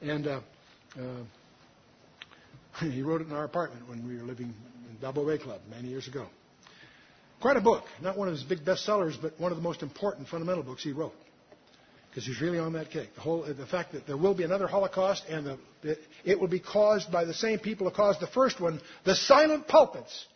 [0.00, 0.40] And uh,
[0.98, 1.00] uh,
[2.80, 4.54] he wrote it in our apartment when we were living
[4.90, 6.26] in Balboa Bay Club many years ago.
[7.40, 7.84] Quite a book.
[8.00, 10.92] Not one of his big bestsellers, but one of the most important fundamental books he
[10.92, 11.14] wrote.
[12.08, 13.14] Because he's really on that cake.
[13.14, 16.48] The, whole, the fact that there will be another Holocaust and the, it, it will
[16.48, 20.26] be caused by the same people who caused the first one, the silent pulpits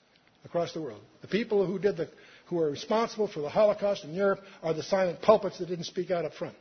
[0.45, 1.03] across the world.
[1.21, 2.09] The people who did the,
[2.47, 6.11] who are responsible for the Holocaust in Europe are the silent pulpits that didn't speak
[6.11, 6.55] out up front.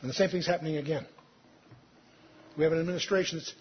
[0.00, 1.06] And the same thing's happening again.
[2.56, 3.54] We have an administration that's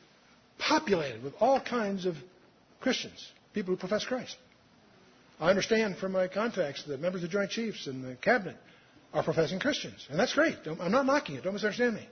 [0.59, 2.15] populated with all kinds of
[2.79, 4.35] Christians people who profess Christ.
[5.39, 8.55] I understand from my contacts that members of the Joint Chiefs and the cabinet
[9.13, 10.57] are professing Christians, and that's great.
[10.79, 11.43] I'm not knocking it.
[11.43, 12.07] Don't misunderstand me.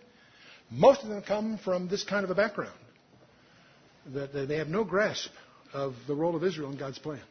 [0.71, 2.73] Most of them come from this kind of a background.
[4.13, 5.29] That they have no grasp
[5.75, 7.21] of the role of Israel in God's plan.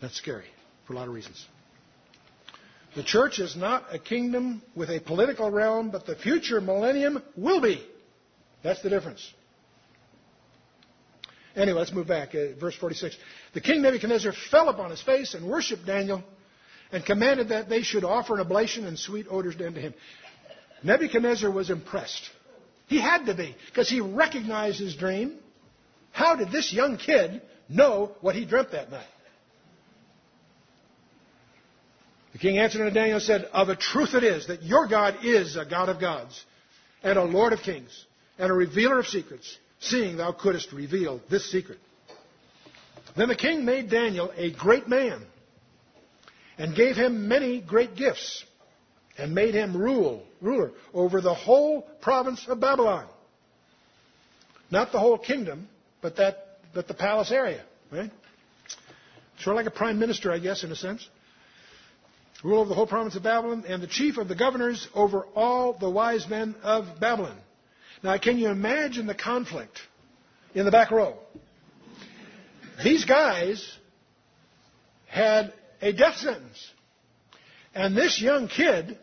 [0.00, 0.46] That's scary
[0.86, 1.44] for a lot of reasons.
[2.94, 7.60] The church is not a kingdom with a political realm, but the future millennium will
[7.60, 7.86] be.
[8.62, 9.30] That's the difference.
[11.54, 12.34] Anyway, let's move back.
[12.34, 13.14] Uh, verse 46.
[13.52, 16.24] The king Nebuchadnezzar fell upon his face and worshiped Daniel
[16.90, 19.92] and commanded that they should offer an oblation and sweet odors unto him.
[20.82, 22.30] Nebuchadnezzar was impressed.
[22.86, 25.38] He had to be, because he recognized his dream.
[26.16, 29.04] How did this young kid know what he dreamt that night?
[32.32, 35.18] The king answered unto Daniel and said, Of a truth it is that your God
[35.24, 36.42] is a God of gods
[37.02, 38.06] and a Lord of kings
[38.38, 41.78] and a revealer of secrets seeing thou couldst reveal this secret.
[43.14, 45.22] Then the king made Daniel a great man
[46.56, 48.42] and gave him many great gifts
[49.18, 53.06] and made him rule, ruler over the whole province of Babylon.
[54.70, 55.68] Not the whole kingdom,
[56.02, 58.10] but that, but the palace area, right?
[59.40, 61.06] Sort of like a prime minister, I guess, in a sense.
[62.44, 65.72] Rule over the whole province of Babylon and the chief of the governors over all
[65.72, 67.36] the wise men of Babylon.
[68.02, 69.78] Now, can you imagine the conflict
[70.54, 71.16] in the back row?
[72.84, 73.66] These guys
[75.06, 76.70] had a death sentence.
[77.74, 78.98] And this young kid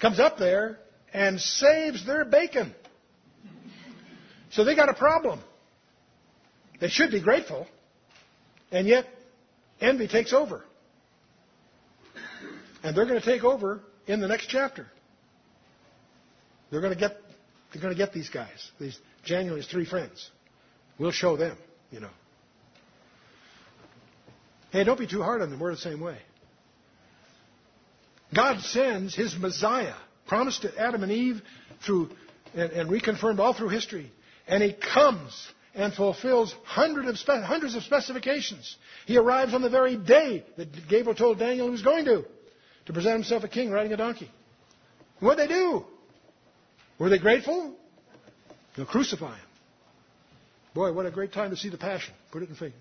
[0.00, 0.78] comes up there
[1.12, 2.74] and saves their bacon.
[4.50, 5.40] So they got a problem.
[6.80, 7.66] They should be grateful,
[8.70, 9.06] and yet
[9.80, 10.64] envy takes over.
[12.82, 14.86] And they're going to take over in the next chapter.
[16.70, 17.16] They're going to get
[17.72, 20.30] you're going to get these guys, these Daniel's three friends.
[20.98, 21.58] We'll show them,
[21.90, 22.10] you know.
[24.70, 25.60] Hey, don't be too hard on them.
[25.60, 26.16] We're the same way.
[28.34, 29.94] God sends His Messiah,
[30.26, 31.42] promised to Adam and Eve
[31.84, 32.10] through
[32.54, 34.10] and, and reconfirmed all through history,
[34.46, 38.76] and He comes and fulfills hundreds of, spe- hundreds of specifications.
[39.06, 42.24] He arrives on the very day that Gabriel told Daniel he was going to,
[42.86, 44.30] to present himself a king riding a donkey.
[45.20, 45.84] What'd they do?
[46.98, 47.74] Were they grateful?
[48.74, 49.46] They'll crucify him.
[50.74, 52.14] Boy, what a great time to see the Passion.
[52.32, 52.72] Put it in faith.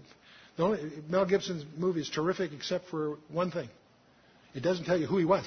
[0.58, 0.80] Only,
[1.10, 3.70] Mel Gibson's movie is terrific except for one thing.
[4.54, 5.46] It doesn't tell you who he was.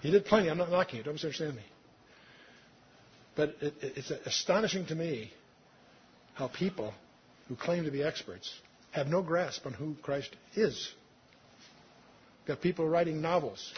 [0.00, 0.48] He did plenty.
[0.48, 1.04] I'm not knocking it.
[1.04, 1.62] Don't misunderstand me.
[3.36, 5.32] But it, it's astonishing to me
[6.34, 6.92] how people
[7.48, 8.52] who claim to be experts
[8.92, 10.92] have no grasp on who Christ is.
[12.46, 13.72] Got people writing novels,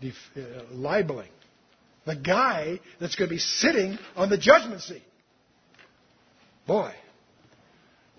[0.00, 1.30] def- uh, libeling,
[2.04, 5.02] the guy that's going to be sitting on the judgment seat.
[6.66, 6.92] Boy,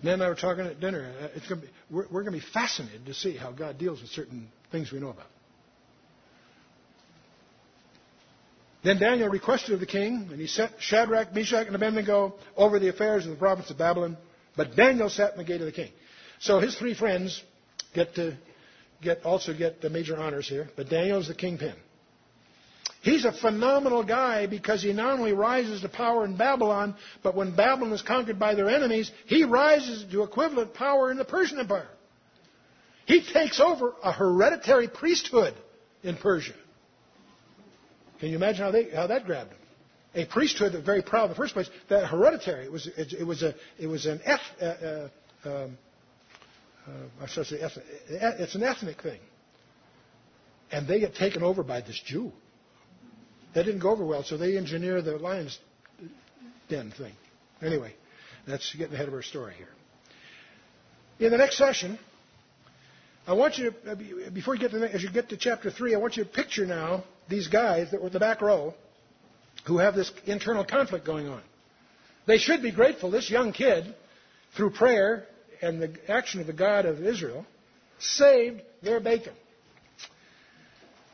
[0.02, 1.14] Nan and I were talking at dinner.
[1.20, 4.00] Uh, it's gonna be, we're, we're going to be fascinated to see how God deals
[4.00, 5.26] with certain things we know about.
[8.84, 12.88] Then Daniel requested of the king, and he sent Shadrach, Meshach, and Abednego over the
[12.88, 14.18] affairs of the province of Babylon.
[14.56, 15.90] But Daniel sat in the gate of the king.
[16.38, 17.42] So his three friends
[17.94, 18.36] get to
[19.02, 20.68] get also get the major honors here.
[20.76, 21.74] But Daniel is the kingpin.
[23.00, 27.56] He's a phenomenal guy because he not only rises to power in Babylon, but when
[27.56, 31.88] Babylon is conquered by their enemies, he rises to equivalent power in the Persian Empire.
[33.06, 35.54] He takes over a hereditary priesthood
[36.02, 36.54] in Persia.
[38.20, 39.58] Can you imagine how, they, how that grabbed them?
[40.14, 42.64] A priesthood that very proud in the first place, that hereditary.
[42.64, 45.08] It was, it, it was, a, it was an uh, uh,
[45.44, 45.78] um,
[46.86, 46.90] uh,
[47.22, 47.56] I should say
[48.08, 49.20] it's an ethnic thing.
[50.70, 52.32] And they get taken over by this Jew.
[53.54, 55.58] That didn't go over well, so they engineer the lion's
[56.68, 57.12] den thing.
[57.62, 57.94] Anyway,
[58.46, 59.68] that's getting ahead of our story here.
[61.20, 61.98] In the next session,
[63.26, 65.98] I want you to, before you get to, as you get to chapter 3, I
[65.98, 68.74] want you to picture now these guys that were in the back row
[69.66, 71.42] who have this internal conflict going on.
[72.26, 73.10] They should be grateful.
[73.10, 73.94] This young kid,
[74.56, 75.26] through prayer
[75.62, 77.46] and the action of the God of Israel,
[77.98, 79.32] saved their bacon.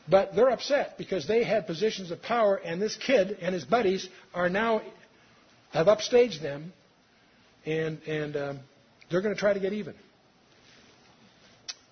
[0.09, 4.07] But they're upset because they had positions of power, and this kid and his buddies
[4.33, 4.81] are now
[5.71, 6.73] have upstaged them,
[7.65, 8.59] and and um,
[9.09, 9.93] they're going to try to get even.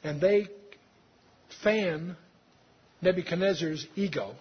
[0.03, 0.47] And they
[1.63, 2.17] fan
[3.01, 4.35] Nebuchadnezzar's ego.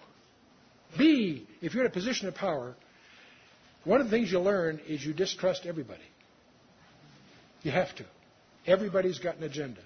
[0.97, 2.75] B, if you're in a position of power,
[3.83, 6.01] one of the things you learn is you distrust everybody.
[7.61, 8.05] You have to.
[8.65, 9.81] Everybody's got an agenda.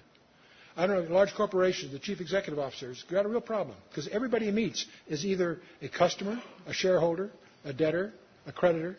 [0.76, 4.46] I don't know, large corporations, the chief executive officers, got a real problem because everybody
[4.46, 7.30] he meets is either a customer, a shareholder,
[7.64, 8.12] a debtor,
[8.46, 8.96] a creditor,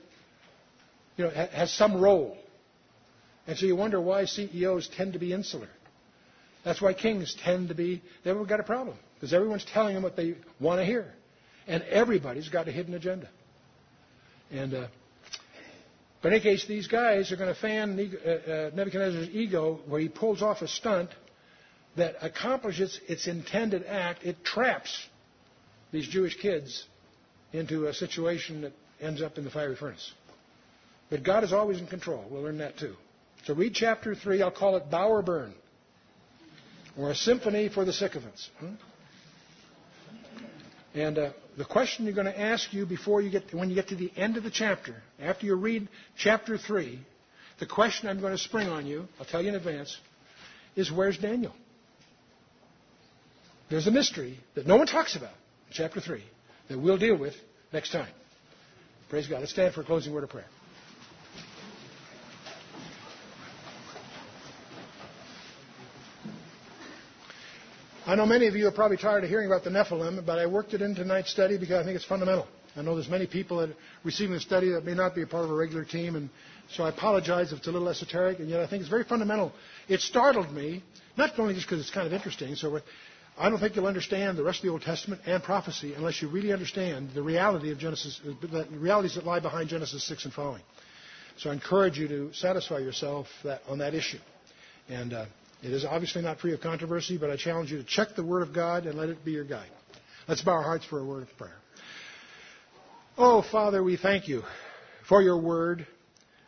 [1.17, 2.38] you know, has some role.
[3.47, 5.69] And so you wonder why CEOs tend to be insular.
[6.66, 10.16] That's why kings tend to be, they've got a problem because everyone's telling them what
[10.16, 11.13] they want to hear.
[11.68, 13.30] And everybody's got a hidden agenda.
[14.51, 14.88] And, uh,
[16.22, 20.01] but in any case, these guys are going to fan uh, uh, Nebuchadnezzar's ego where
[20.01, 21.11] he pulls off a stunt
[21.97, 24.24] that accomplishes its intended act.
[24.24, 25.07] It traps
[25.91, 26.84] these Jewish kids
[27.53, 30.11] into a situation that ends up in the fiery furnace.
[31.11, 32.26] But God is always in control.
[32.30, 32.95] We'll learn that too.
[33.45, 34.41] So read chapter 3.
[34.41, 35.53] I'll call it Bow or Burn,
[36.97, 38.49] or a symphony for the sycophants.
[38.59, 38.75] Hmm?
[40.93, 43.89] And uh, the question you're going to ask you before you get, when you get
[43.89, 46.99] to the end of the chapter, after you read chapter 3,
[47.59, 49.97] the question I'm going to spring on you, I'll tell you in advance,
[50.75, 51.53] is where's Daniel?
[53.69, 55.33] There's a mystery that no one talks about
[55.67, 56.23] in chapter 3
[56.69, 57.33] that we'll deal with
[57.73, 58.11] next time.
[59.09, 59.39] Praise God.
[59.39, 60.47] Let's stand for a closing word of prayer.
[68.07, 70.45] I know many of you are probably tired of hearing about the Nephilim, but I
[70.45, 72.47] worked it into tonight's study because I think it's fundamental.
[72.75, 75.27] I know there's many people that are receiving the study that may not be a
[75.27, 76.29] part of a regular team, and
[76.69, 79.53] so I apologize if it's a little esoteric, and yet I think it's very fundamental.
[79.87, 80.83] It startled me,
[81.17, 82.79] not only just because it's kind of interesting, so
[83.39, 86.27] I don't think you'll understand the rest of the Old Testament and prophecy unless you
[86.27, 90.61] really understand the reality of Genesis, the realities that lie behind Genesis 6 and following.
[91.37, 94.19] So I encourage you to satisfy yourself that, on that issue.
[94.89, 95.25] And uh,
[95.66, 98.43] it is obviously not free of controversy, but I challenge you to check the Word
[98.43, 99.70] of God and let it be your guide.
[100.28, 101.57] Let's bow our hearts for a word of prayer.
[103.18, 104.43] Oh, Father, we thank you
[105.09, 105.88] for your Word,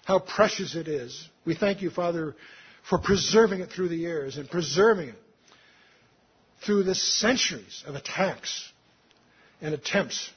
[0.06, 1.28] how precious it is.
[1.46, 2.36] We thank you, Father,
[2.88, 5.16] for preserving it through the years and preserving it
[6.64, 8.72] through the centuries of attacks
[9.62, 10.30] and attempts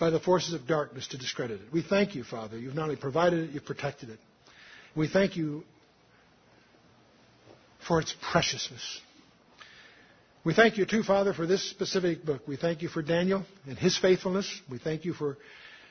[0.00, 1.72] by the forces of darkness to discredit it.
[1.72, 2.58] We thank you, Father.
[2.58, 4.18] You've not only provided it, you've protected it.
[4.96, 5.62] We thank you
[7.88, 9.00] for its preciousness.
[10.44, 12.46] We thank you, too, Father, for this specific book.
[12.46, 14.48] We thank you for Daniel and his faithfulness.
[14.70, 15.36] We thank you for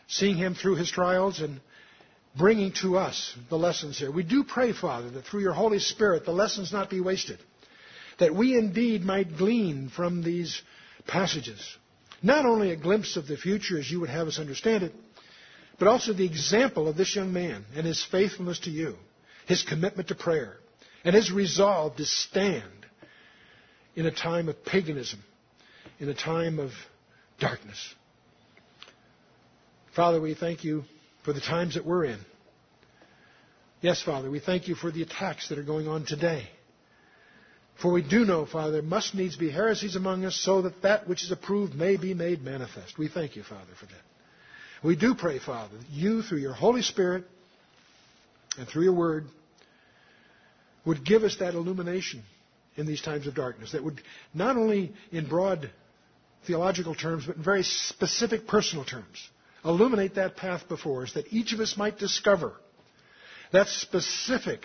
[0.07, 1.59] seeing him through his trials and
[2.37, 4.11] bringing to us the lessons here.
[4.11, 7.39] We do pray, Father, that through your Holy Spirit the lessons not be wasted
[8.19, 10.61] that we indeed might glean from these
[11.07, 11.77] passages
[12.21, 14.91] not only a glimpse of the future as you would have us understand it,
[15.77, 18.95] but also the example of this young man and his faithfulness to you,
[19.45, 20.57] his commitment to prayer,
[21.07, 22.85] and his resolve to stand
[23.95, 25.23] in a time of paganism,
[25.99, 26.71] in a time of
[27.39, 27.95] darkness.
[29.95, 30.83] Father, we thank you
[31.23, 32.19] for the times that we're in.
[33.79, 36.49] Yes, Father, we thank you for the attacks that are going on today.
[37.81, 41.07] For we do know, Father, there must needs be heresies among us so that that
[41.07, 42.97] which is approved may be made manifest.
[42.97, 44.83] We thank you, Father, for that.
[44.83, 47.23] We do pray, Father, that you, through your Holy Spirit,
[48.57, 49.27] and through your word
[50.87, 52.23] would give us that illumination
[52.77, 54.01] in these times of darkness that would
[54.33, 55.69] not only in broad
[56.45, 59.29] theological terms, but in very specific personal terms,
[59.65, 62.53] illuminate that path before us that each of us might discover
[63.51, 64.61] that specific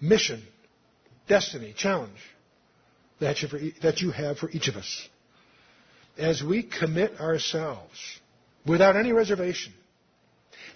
[0.00, 0.42] mission,
[1.28, 2.18] destiny, challenge
[3.18, 5.08] that you, that you have for each of us.
[6.16, 7.98] As we commit ourselves
[8.64, 9.72] without any reservation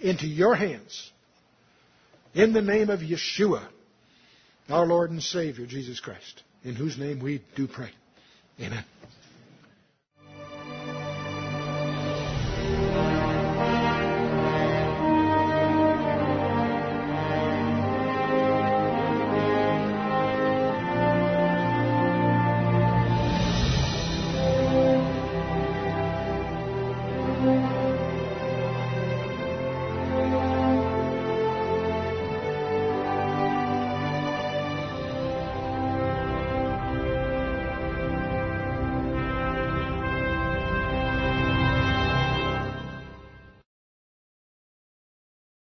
[0.01, 1.09] into your hands,
[2.33, 3.65] in the name of Yeshua,
[4.71, 7.91] our Lord and Savior, Jesus Christ, in whose name we do pray.
[8.59, 8.83] Amen.